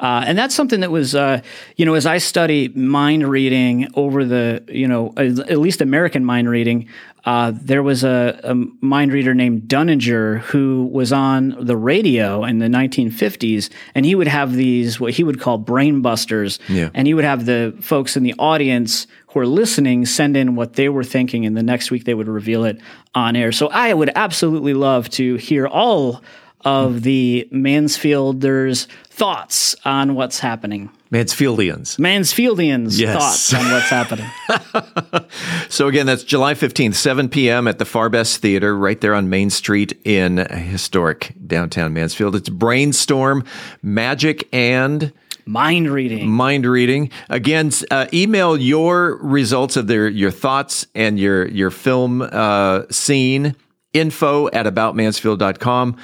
Uh, 0.00 0.24
and 0.26 0.36
that's 0.36 0.54
something 0.54 0.80
that 0.80 0.90
was, 0.90 1.14
uh, 1.14 1.40
you 1.76 1.86
know, 1.86 1.94
as 1.94 2.04
I 2.04 2.18
study 2.18 2.68
mind 2.68 3.28
reading 3.28 3.88
over 3.94 4.24
the, 4.24 4.64
you 4.68 4.88
know, 4.88 5.14
at 5.16 5.38
at 5.38 5.58
least 5.58 5.80
American 5.80 6.24
mind 6.24 6.50
reading, 6.50 6.88
uh, 7.24 7.52
there 7.54 7.82
was 7.82 8.04
a, 8.04 8.38
a 8.42 8.54
mind 8.84 9.12
reader 9.12 9.34
named 9.34 9.62
Dunninger 9.62 10.40
who 10.40 10.90
was 10.92 11.12
on 11.12 11.56
the 11.64 11.76
radio 11.76 12.44
in 12.44 12.58
the 12.58 12.66
1950s, 12.66 13.70
and 13.94 14.04
he 14.04 14.14
would 14.14 14.28
have 14.28 14.52
these, 14.52 14.98
what 15.00 15.14
he 15.14 15.24
would 15.24 15.40
call 15.40 15.58
brain 15.58 16.02
busters. 16.02 16.58
Yeah. 16.68 16.90
And 16.92 17.06
he 17.06 17.14
would 17.14 17.24
have 17.24 17.46
the 17.46 17.74
folks 17.80 18.16
in 18.16 18.24
the 18.24 18.34
audience 18.38 19.06
who 19.34 19.40
are 19.40 19.46
listening 19.46 20.06
send 20.06 20.36
in 20.36 20.54
what 20.56 20.74
they 20.74 20.88
were 20.88 21.04
thinking, 21.04 21.44
and 21.44 21.56
the 21.56 21.62
next 21.62 21.90
week 21.90 22.04
they 22.04 22.14
would 22.14 22.28
reveal 22.28 22.64
it 22.64 22.80
on 23.14 23.36
air. 23.36 23.52
So 23.52 23.68
I 23.68 23.92
would 23.92 24.10
absolutely 24.14 24.72
love 24.74 25.10
to 25.10 25.34
hear 25.36 25.66
all 25.66 26.22
of 26.64 27.02
the 27.02 27.46
Mansfielders' 27.52 28.86
thoughts 29.10 29.76
on 29.84 30.14
what's 30.14 30.38
happening. 30.38 30.88
Mansfieldians 31.12 31.98
Mansfieldians' 31.98 32.98
Yes. 32.98 33.14
thoughts 33.50 33.54
on 33.54 33.70
what's 33.70 33.90
happening. 33.90 34.26
So 35.68 35.88
again, 35.88 36.06
that's 36.06 36.22
July 36.22 36.54
15th, 36.54 36.94
7 36.94 37.28
p.m. 37.28 37.66
at 37.66 37.78
the 37.78 37.84
Farr 37.84 38.08
Best 38.08 38.40
Theater 38.40 38.76
right 38.76 39.00
there 39.00 39.14
on 39.14 39.28
Main 39.28 39.50
Street 39.50 39.92
in 40.04 40.36
historic 40.38 41.34
downtown 41.46 41.92
Mansfield. 41.92 42.36
It's 42.36 42.48
Brainstorm, 42.48 43.44
Magic, 43.82 44.48
and 44.52 45.12
Mind 45.46 45.90
reading. 45.90 46.28
Mind 46.28 46.64
Reading. 46.64 47.10
Again, 47.28 47.70
uh, 47.90 48.06
email 48.12 48.56
your 48.56 49.16
results 49.16 49.76
of 49.76 49.86
their 49.86 50.08
your 50.08 50.30
thoughts 50.30 50.86
and 50.94 51.18
your, 51.18 51.46
your 51.48 51.70
film 51.70 52.22
uh, 52.22 52.82
scene 52.90 53.54
info 53.92 54.48
at 54.48 54.66
aboutmansfield.com. 54.66 55.96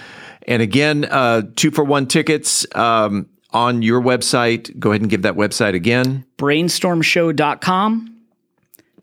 And 0.47 0.63
again, 0.63 1.05
uh, 1.05 1.43
two 1.57 1.71
for 1.71 1.85
one 1.85 2.07
tickets 2.07 2.67
um, 2.75 3.29
on 3.51 3.83
your 3.83 4.01
website. 4.01 4.79
Go 4.79 4.91
ahead 4.91 5.01
and 5.01 5.11
give 5.11 5.23
that 5.23 5.35
website 5.35 5.75
again. 5.75 6.25
Brainstormshow.com. 6.39 8.17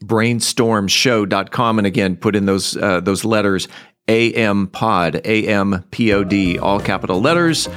brainstormshow.com. 0.03 1.77
And 1.79 1.88
again, 1.88 2.15
put 2.15 2.35
in 2.35 2.45
those, 2.45 2.77
uh, 2.77 2.99
those 3.01 3.25
letters 3.25 3.67
AM 4.07 4.67
Pod, 4.67 5.21
A 5.25 5.47
M 5.47 5.83
P 5.91 6.13
O 6.13 6.23
D, 6.23 6.57
all 6.57 6.79
capital 6.79 7.19
letters. 7.19 7.67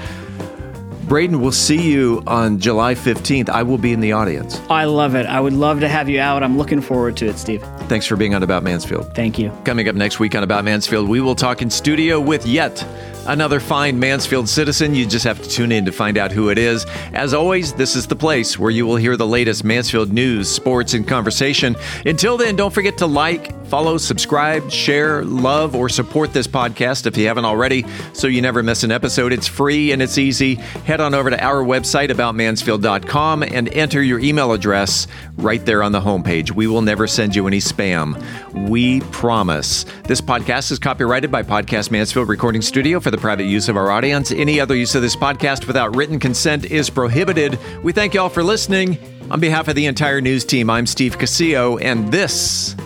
Braden, 1.11 1.41
we'll 1.41 1.51
see 1.51 1.91
you 1.91 2.23
on 2.29 2.61
July 2.61 2.95
15th. 2.95 3.49
I 3.49 3.65
will 3.65 3.79
be 3.79 3.93
in 3.93 3.99
the 3.99 4.13
audience. 4.13 4.61
I 4.71 4.85
love 4.85 5.17
it. 5.17 5.27
I 5.27 5.41
would 5.41 5.53
love 5.53 5.81
to 5.81 5.89
have 5.89 6.09
you 6.09 6.21
out. 6.21 6.45
I'm 6.45 6.57
looking 6.57 6.81
forward 6.81 7.17
to 7.17 7.27
it, 7.27 7.37
Steve. 7.37 7.65
Thanks 7.89 8.07
for 8.07 8.15
being 8.15 8.33
on 8.33 8.45
About 8.45 8.63
Mansfield. 8.63 9.13
Thank 9.13 9.37
you. 9.37 9.51
Coming 9.65 9.89
up 9.89 9.97
next 9.97 10.21
week 10.21 10.37
on 10.37 10.45
About 10.45 10.65
Mansfield, 10.65 11.09
we 11.09 11.21
will 11.21 11.35
talk 11.35 11.63
in 11.63 11.69
studio 11.69 12.21
with 12.21 12.47
yet 12.47 12.79
another 13.27 13.61
fine 13.61 13.99
Mansfield 13.99 14.49
citizen. 14.49 14.95
You 14.95 15.07
just 15.07 15.25
have 15.25 15.43
to 15.43 15.49
tune 15.49 15.73
in 15.73 15.85
to 15.85 15.93
find 15.93 16.19
out 16.19 16.33
who 16.33 16.49
it 16.51 16.59
is. 16.59 16.87
As 17.13 17.35
always, 17.35 17.73
this 17.73 17.97
is 17.97 18.07
the 18.07 18.17
place 18.17 18.59
where 18.59 18.71
you 18.71 18.87
will 18.87 18.97
hear 18.97 19.17
the 19.17 19.27
latest 19.27 19.65
Mansfield 19.65 20.13
news, 20.13 20.51
sports, 20.51 20.95
and 20.95 21.07
conversation. 21.07 21.77
Until 22.07 22.37
then, 22.37 22.57
don't 22.57 22.73
forget 22.73 22.99
to 22.99 23.07
like, 23.07 23.55
follow, 23.67 23.99
subscribe, 23.99 24.71
share, 24.71 25.25
love, 25.25 25.75
or 25.77 25.89
support 25.89 26.33
this 26.33 26.47
podcast 26.47 27.07
if 27.07 27.17
you 27.17 27.27
haven't 27.29 27.45
already 27.45 27.85
so 28.13 28.27
you 28.27 28.43
never 28.43 28.63
miss 28.63 28.83
an 28.83 28.91
episode. 28.91 29.33
It's 29.33 29.47
free 29.47 29.93
and 29.93 30.03
it's 30.03 30.19
easy. 30.19 30.57
Head 30.57 31.01
on 31.01 31.15
over 31.15 31.31
to 31.31 31.43
our 31.43 31.63
website, 31.63 32.11
aboutmansfield.com, 32.11 33.43
and 33.45 33.69
enter 33.69 34.03
your 34.03 34.19
email 34.19 34.53
address 34.53 35.07
right 35.37 35.65
there 35.65 35.83
on 35.83 35.93
the 35.93 36.01
homepage. 36.01 36.51
We 36.51 36.67
will 36.67 36.83
never 36.83 37.07
send 37.07 37.37
you 37.37 37.47
any 37.47 37.59
spam. 37.59 38.21
We 38.69 39.01
promise. 39.01 39.85
This 40.05 40.21
podcast 40.21 40.73
is 40.73 40.79
copyrighted 40.79 41.31
by 41.31 41.43
Podcast 41.43 41.91
Mansfield 41.91 42.29
Recording 42.29 42.63
Studio 42.63 42.99
for 43.11 43.17
the 43.17 43.21
private 43.21 43.45
use 43.47 43.69
of 43.69 43.77
our 43.77 43.91
audience. 43.91 44.31
Any 44.31 44.61
other 44.61 44.77
use 44.77 44.95
of 44.95 45.03
this 45.03 45.17
podcast 45.17 45.67
without 45.67 45.97
written 45.97 46.21
consent 46.21 46.65
is 46.67 46.89
prohibited. 46.91 47.59
We 47.83 47.93
thank 47.93 48.15
you 48.15 48.21
all 48.21 48.29
for 48.29 48.45
listening. 48.45 48.99
On 49.33 49.41
behalf 49.41 49.67
of 49.67 49.75
the 49.75 49.87
entire 49.87 50.21
news 50.21 50.45
team, 50.45 50.71
I'm 50.71 50.87
Steve 50.87 51.19
Casillo, 51.19 51.83
and 51.83 52.13
this 52.13 52.77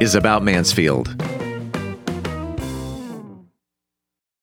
is 0.00 0.14
about 0.14 0.44
Mansfield. 0.44 1.29